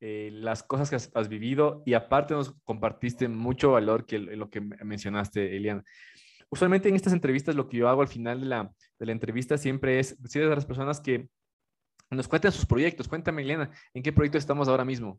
eh, 0.00 0.28
las 0.32 0.62
cosas 0.62 0.90
que 0.90 0.96
has, 0.96 1.28
vivido 1.28 1.82
y 1.86 1.94
aparte 1.94 2.34
nos 2.34 2.54
compartiste 2.62 3.26
mucho 3.26 3.72
valor 3.72 4.04
que 4.04 4.18
lo 4.18 4.50
que 4.50 4.60
mencionaste, 4.60 5.56
Eliana. 5.56 5.82
Usualmente 6.50 6.90
en 6.90 6.94
estas 6.94 7.14
entrevistas 7.14 7.54
lo 7.54 7.68
que 7.70 7.78
yo 7.78 7.88
hago 7.88 8.02
al 8.02 8.08
final 8.08 8.40
de 8.40 8.46
la, 8.46 8.70
de 8.98 9.06
la 9.06 9.12
entrevista 9.12 9.56
siempre 9.56 9.98
es 9.98 10.22
decirles 10.22 10.52
a 10.52 10.56
las 10.56 10.66
personas 10.66 11.00
que 11.00 11.30
nos 12.10 12.28
cuenten 12.28 12.52
sus 12.52 12.66
proyectos. 12.66 13.08
Cuéntame, 13.08 13.40
Eliana, 13.40 13.70
¿en 13.94 14.02
qué 14.02 14.12
proyecto 14.12 14.36
estamos 14.36 14.68
ahora 14.68 14.84
mismo? 14.84 15.18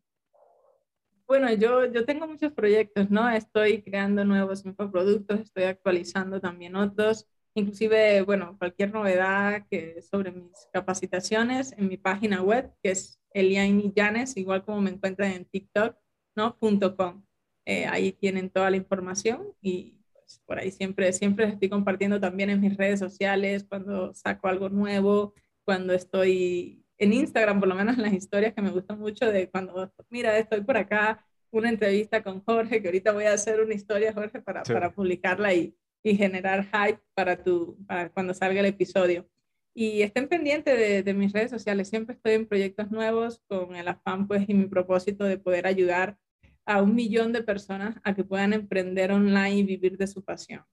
Bueno, 1.34 1.52
yo, 1.52 1.92
yo 1.92 2.06
tengo 2.06 2.28
muchos 2.28 2.52
proyectos, 2.54 3.10
¿no? 3.10 3.28
Estoy 3.28 3.82
creando 3.82 4.24
nuevos 4.24 4.64
infoproductos, 4.66 5.40
estoy 5.40 5.64
actualizando 5.64 6.40
también 6.40 6.76
otros, 6.76 7.26
inclusive, 7.56 8.22
bueno, 8.22 8.56
cualquier 8.60 8.94
novedad 8.94 9.66
que 9.68 10.00
sobre 10.04 10.32
mis 10.32 10.52
capacitaciones 10.72 11.74
en 11.76 11.88
mi 11.88 11.98
página 11.98 12.44
web, 12.44 12.72
que 12.84 12.92
es 12.92 13.20
Eliani 13.32 13.92
Llanes, 13.96 14.38
igual 14.38 14.64
como 14.64 14.80
me 14.82 14.92
encuentran 14.92 15.32
en 15.32 15.46
TikTok, 15.46 15.98
¿no? 16.36 16.56
.com. 16.96 17.26
Eh, 17.66 17.88
ahí 17.88 18.12
tienen 18.12 18.52
toda 18.52 18.70
la 18.70 18.78
información 18.78 19.56
y 19.60 19.98
pues, 20.14 20.40
por 20.46 20.60
ahí 20.60 20.70
siempre, 20.70 21.12
siempre 21.14 21.46
estoy 21.48 21.68
compartiendo 21.68 22.20
también 22.20 22.52
en 22.52 22.62
mis 22.62 22.78
redes 22.78 23.00
sociales 23.00 23.66
cuando 23.68 24.14
saco 24.14 24.50
algo 24.50 24.70
nuevo, 24.70 25.34
cuando 25.66 25.94
estoy 25.94 26.83
en 27.04 27.14
Instagram, 27.14 27.60
por 27.60 27.70
lo 27.70 27.76
menos 27.76 27.98
en 27.98 28.04
las 28.04 28.14
historias 28.14 28.54
que 28.54 28.62
me 28.62 28.72
gustan 28.72 29.00
mucho 29.00 29.32
de 29.32 29.50
cuando, 29.50 29.92
mira, 30.10 30.38
estoy 30.38 30.62
por 30.62 30.78
acá, 30.78 31.26
una 31.52 31.70
entrevista 31.70 32.24
con 32.24 32.42
Jorge, 32.44 32.82
que 32.82 32.88
ahorita 32.88 33.12
voy 33.12 33.26
a 33.26 33.34
hacer 33.34 33.62
una 33.62 33.74
historia, 33.74 34.14
Jorge, 34.14 34.42
para, 34.42 34.64
para 34.64 34.92
publicarla 34.92 35.54
y, 35.54 35.76
y, 36.04 36.16
generar 36.16 36.66
hype 36.66 37.00
para, 37.14 37.42
tu, 37.44 37.78
para 37.86 38.10
cuando 38.10 38.34
salga 38.34 38.60
el 38.60 38.66
episodio. 38.66 39.30
Y 39.76 40.02
estén 40.02 40.28
pendientes 40.28 40.78
de, 40.78 41.04
de, 41.04 41.14
mis 41.14 41.32
redes 41.32 41.52
sociales, 41.52 41.90
siempre 41.90 42.16
estoy 42.16 42.34
en 42.34 42.48
proyectos 42.48 42.92
nuevos 42.92 43.42
con 43.48 43.76
el 43.76 43.88
afán 43.88 44.28
pues 44.28 44.46
y 44.48 44.54
mi 44.54 44.66
propósito 44.66 45.26
de 45.26 45.38
poder 45.38 45.68
ayudar 45.68 46.18
a 46.66 46.82
un 46.82 46.96
millón 46.96 47.34
de 47.34 47.44
personas 47.44 47.98
a 48.04 48.16
que 48.16 48.24
puedan 48.24 48.54
emprender 48.54 49.12
online 49.12 49.58
y 49.58 49.64
vivir 49.64 49.98
de 49.98 50.08
su 50.08 50.24
pasión. 50.24 50.64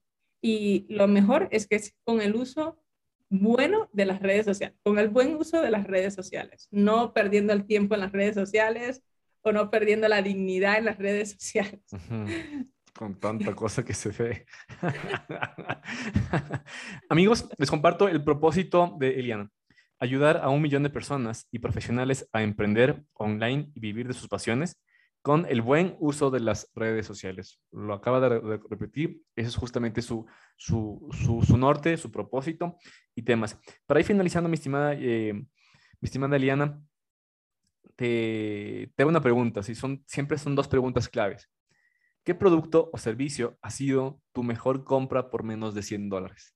Y 0.41 0.87
lo 0.89 1.07
mejor 1.07 1.47
es 1.51 1.67
que 1.67 1.75
es 1.75 1.95
con 2.03 2.21
el 2.21 2.35
uso 2.35 2.80
bueno 3.31 3.89
de 3.93 4.05
las 4.05 4.21
redes 4.21 4.45
sociales, 4.45 4.77
con 4.83 4.99
el 4.99 5.09
buen 5.09 5.35
uso 5.37 5.61
de 5.61 5.71
las 5.71 5.87
redes 5.87 6.13
sociales, 6.13 6.67
no 6.69 7.13
perdiendo 7.13 7.53
el 7.53 7.65
tiempo 7.65 7.95
en 7.95 8.01
las 8.01 8.11
redes 8.11 8.35
sociales 8.35 9.01
o 9.41 9.53
no 9.53 9.71
perdiendo 9.71 10.07
la 10.09 10.21
dignidad 10.21 10.77
en 10.77 10.85
las 10.85 10.97
redes 10.97 11.31
sociales. 11.31 11.79
Con 12.93 13.19
tanta 13.19 13.55
cosa 13.55 13.85
que 13.85 13.93
se 13.93 14.09
ve. 14.09 14.45
Amigos, 17.09 17.47
les 17.57 17.69
comparto 17.69 18.09
el 18.09 18.21
propósito 18.21 18.97
de 18.99 19.19
Eliana. 19.19 19.49
Ayudar 19.97 20.41
a 20.43 20.49
un 20.49 20.61
millón 20.61 20.83
de 20.83 20.89
personas 20.89 21.47
y 21.51 21.59
profesionales 21.59 22.27
a 22.33 22.43
emprender 22.43 23.01
online 23.13 23.71
y 23.73 23.79
vivir 23.79 24.07
de 24.07 24.13
sus 24.13 24.27
pasiones 24.27 24.77
con 25.21 25.45
el 25.47 25.61
buen 25.61 25.95
uso 25.99 26.31
de 26.31 26.39
las 26.39 26.71
redes 26.73 27.05
sociales. 27.05 27.59
Lo 27.71 27.93
acaba 27.93 28.19
de, 28.19 28.59
repetir, 28.69 29.21
ese 29.35 29.49
es 29.49 29.55
justamente 29.55 30.01
su, 30.01 30.25
su, 30.57 31.07
su, 31.45 31.57
norte, 31.57 31.97
su 31.97 32.11
propósito 32.11 32.77
y 33.15 33.21
temas. 33.21 33.59
Para 33.85 33.99
ir 33.99 34.05
finalizando, 34.05 34.49
mi 34.49 34.55
estimada, 34.55 34.93
eh, 34.93 35.33
mi 35.33 35.47
estimada 36.01 36.35
Eliana, 36.35 36.81
te, 37.95 38.91
te, 38.95 39.03
hago 39.03 39.09
una 39.09 39.21
pregunta, 39.21 39.61
si 39.61 39.75
son, 39.75 40.03
siempre 40.07 40.37
son 40.37 40.55
dos 40.55 40.67
preguntas 40.67 41.07
claves. 41.07 41.49
¿Qué 42.23 42.35
producto 42.35 42.89
o 42.93 42.97
servicio 42.97 43.57
ha 43.61 43.69
sido 43.69 44.21
tu 44.31 44.43
mejor 44.43 44.83
compra 44.83 45.29
por 45.29 45.43
menos 45.43 45.73
de 45.73 45.83
100 45.83 46.09
dólares? 46.09 46.55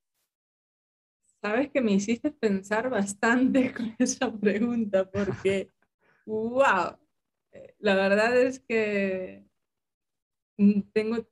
Sabes 1.42 1.70
que 1.70 1.82
me 1.82 1.92
hiciste 1.92 2.32
pensar 2.32 2.90
bastante 2.90 3.72
con 3.74 3.96
esa 4.00 4.32
pregunta 4.32 5.10
porque, 5.10 5.72
wow, 6.26 6.98
la 7.80 7.96
verdad 7.96 8.36
es 8.38 8.60
que 8.60 9.46
mm, 10.58 10.82
tengo, 10.94 11.28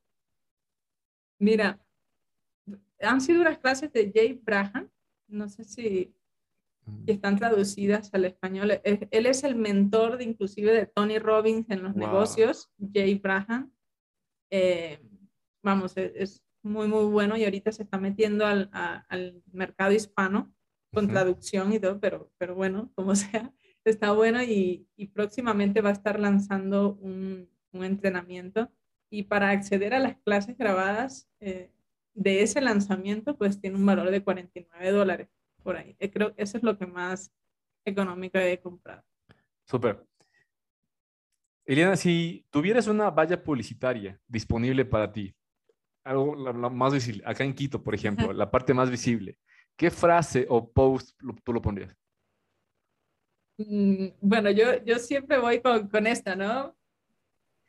mira, 1.39 1.79
han 2.99 3.21
sido 3.21 3.41
unas 3.41 3.59
clases 3.59 3.91
de 3.91 4.11
Jay 4.13 4.33
Braham, 4.33 4.89
no 5.27 5.49
sé 5.49 5.63
si 5.63 6.15
están 7.07 7.37
traducidas 7.37 8.13
al 8.13 8.25
español. 8.25 8.81
Él 8.83 9.25
es 9.25 9.43
el 9.43 9.55
mentor 9.55 10.17
de 10.17 10.25
inclusive 10.25 10.73
de 10.73 10.85
Tony 10.85 11.17
Robbins 11.17 11.69
en 11.69 11.83
los 11.83 11.95
negocios, 11.95 12.71
Jay 12.93 13.15
Braham. 13.15 13.73
Eh, 14.49 15.01
vamos, 15.61 15.95
e, 15.97 16.13
es, 16.15 16.43
muy, 16.61 16.87
muy 16.87 17.05
bueno 17.05 17.35
y 17.35 17.43
ahorita 17.43 17.71
se 17.71 17.83
está 17.83 17.97
metiendo 17.97 18.45
al, 18.45 18.69
al 18.71 19.43
mercado 19.51 19.91
hispano 19.91 20.53
con 20.93 21.07
traducción 21.07 21.73
y 21.73 21.79
todo, 21.79 21.99
pero, 21.99 22.31
pero 22.37 22.55
bueno, 22.55 22.91
como 22.95 23.15
sea 23.15 23.51
está 23.89 24.11
bueno 24.11 24.41
y, 24.41 24.87
próximamente 25.13 25.81
va 25.81 25.89
a 25.89 25.93
estar 25.93 26.19
lanzando 26.19 26.95
un, 26.95 27.49
entrenamiento. 27.73 28.71
Y 29.09 29.23
para 29.23 29.49
acceder 29.49 29.93
a 29.93 29.99
las 29.99 30.17
clases 30.17 30.57
grabadas 30.57 31.27
eh, 31.39 31.71
de 32.13 32.41
ese 32.43 32.61
lanzamiento, 32.61 33.37
pues 33.37 33.59
tiene 33.59 33.77
un 33.77 33.85
valor 33.85 34.11
de 34.11 34.23
49 34.23 34.91
dólares 34.91 35.29
por 35.63 35.75
ahí. 35.77 35.95
Eh, 35.99 36.11
creo 36.11 36.35
que 36.35 36.43
eso 36.43 36.57
es 36.57 36.63
lo 36.63 36.77
que 36.77 36.85
más 36.85 37.31
económico 37.85 38.37
he 38.37 38.59
comprado. 38.59 39.03
Súper. 39.65 40.05
Eliana, 41.65 41.95
si 41.95 42.45
tuvieras 42.49 42.87
una 42.87 43.09
valla 43.09 43.41
publicitaria 43.41 44.19
disponible 44.27 44.85
para 44.85 45.11
ti, 45.11 45.33
algo 46.03 46.35
más 46.69 46.93
visible, 46.93 47.23
acá 47.25 47.43
en 47.45 47.53
Quito, 47.53 47.81
por 47.81 47.95
ejemplo, 47.95 48.33
la 48.33 48.51
parte 48.51 48.73
más 48.73 48.89
visible, 48.89 49.37
¿qué 49.77 49.89
frase 49.89 50.45
o 50.49 50.69
post 50.69 51.17
tú 51.43 51.53
lo 51.53 51.61
pondrías? 51.61 51.95
Mm, 53.69 54.07
bueno, 54.21 54.51
yo, 54.51 54.83
yo 54.83 54.99
siempre 54.99 55.37
voy 55.39 55.61
con, 55.61 55.87
con 55.87 56.07
esta, 56.07 56.35
¿no? 56.35 56.75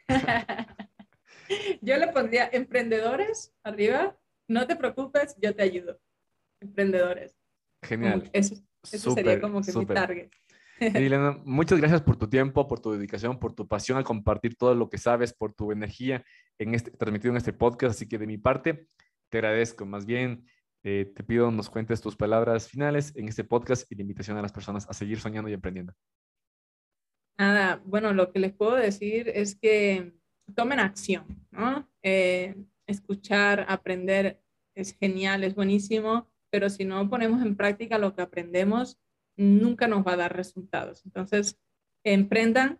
yo 1.81 1.97
le 1.97 2.09
pondría 2.09 2.49
emprendedores 2.53 3.53
arriba, 3.63 4.17
no 4.49 4.67
te 4.67 4.77
preocupes, 4.77 5.37
yo 5.41 5.55
te 5.55 5.63
ayudo. 5.63 6.01
Emprendedores. 6.61 7.35
Genial. 7.83 8.31
Eso, 8.33 8.57
sería 8.83 9.41
como 9.41 9.63
que 9.63 9.73
mi 9.73 9.87
target. 9.87 10.31
Muchas 11.45 11.79
gracias 11.79 12.03
por 12.03 12.17
tu 12.17 12.29
tiempo, 12.29 12.67
por 12.67 12.81
tu 12.81 12.93
dedicación, 12.93 13.39
por 13.39 13.55
tu 13.55 13.67
pasión 13.69 13.99
al 13.99 14.05
compartir 14.05 14.57
todo 14.57 14.75
lo 14.75 14.89
que 14.89 14.99
sabes, 14.99 15.33
por 15.33 15.55
tu 15.55 15.73
energía 15.73 16.25
en 16.59 16.75
este, 16.75 16.91
transmitido 16.91 17.33
en 17.33 17.37
este 17.37 17.53
podcast. 17.53 17.97
Así 17.97 18.09
que 18.09 18.19
de 18.19 18.27
mi 18.27 18.39
parte, 18.39 18.89
te 19.29 19.39
agradezco. 19.39 19.87
Más 19.87 20.05
bien, 20.05 20.47
eh, 20.85 21.11
te 21.15 21.25
pido 21.25 21.51
nos 21.51 21.71
cuentes 21.71 22.03
tus 22.03 22.15
palabras 22.15 22.69
finales 22.69 23.17
en 23.17 23.27
este 23.27 23.43
podcast 23.43 23.91
y 23.91 23.95
la 23.95 24.03
invitación 24.03 24.37
a 24.37 24.43
las 24.43 24.53
personas 24.53 24.89
a 24.89 24.93
seguir 24.93 25.19
soñando 25.19 25.51
y 25.51 25.55
aprendiendo. 25.55 25.95
Nada, 27.39 27.83
bueno, 27.87 28.13
lo 28.13 28.31
que 28.31 28.39
les 28.39 28.53
puedo 28.53 28.77
decir 28.77 29.31
es 29.35 29.57
que 29.57 30.15
tomen 30.55 30.79
acción, 30.79 31.47
¿no? 31.51 31.89
Eh, 32.03 32.55
escuchar, 32.87 33.65
aprender 33.69 34.43
es 34.77 34.97
genial, 34.97 35.43
es 35.43 35.55
buenísimo, 35.55 36.31
pero 36.51 36.69
si 36.69 36.85
no 36.85 37.09
ponemos 37.09 37.43
en 37.43 37.57
práctica 37.57 37.99
lo 37.99 38.15
que 38.15 38.23
aprendemos, 38.23 39.01
nunca 39.37 39.89
nos 39.89 40.07
va 40.07 40.13
a 40.13 40.17
dar 40.17 40.37
resultados. 40.37 41.05
Entonces, 41.07 41.59
emprendan 42.05 42.79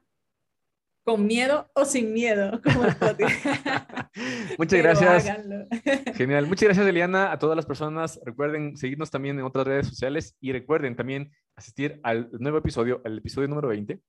con 1.05 1.27
miedo 1.27 1.71
o 1.75 1.85
sin 1.85 2.13
miedo, 2.13 2.61
como 2.65 2.83
Muchas 4.59 4.79
gracias. 4.79 5.25
Genial. 6.15 6.47
Muchas 6.47 6.65
gracias, 6.65 6.87
Eliana, 6.87 7.31
a 7.31 7.39
todas 7.39 7.57
las 7.57 7.67
personas. 7.67 8.19
Recuerden 8.25 8.77
seguirnos 8.77 9.11
también 9.11 9.39
en 9.39 9.45
otras 9.45 9.67
redes 9.67 9.87
sociales 9.87 10.35
y 10.41 10.53
recuerden 10.53 10.97
también 10.97 11.31
asistir 11.55 12.01
al 12.03 12.31
nuevo 12.33 12.59
episodio, 12.59 13.03
al 13.05 13.19
episodio 13.19 13.49
número 13.49 13.69
20. 13.69 14.01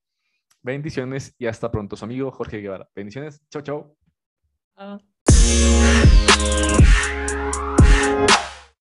Bendiciones 0.62 1.36
y 1.38 1.46
hasta 1.46 1.70
pronto. 1.70 1.96
Su 1.96 2.06
amigo 2.06 2.32
Jorge 2.32 2.60
Guevara. 2.60 2.88
Bendiciones. 2.96 3.42
Chao, 3.50 3.62
chao. 3.62 3.96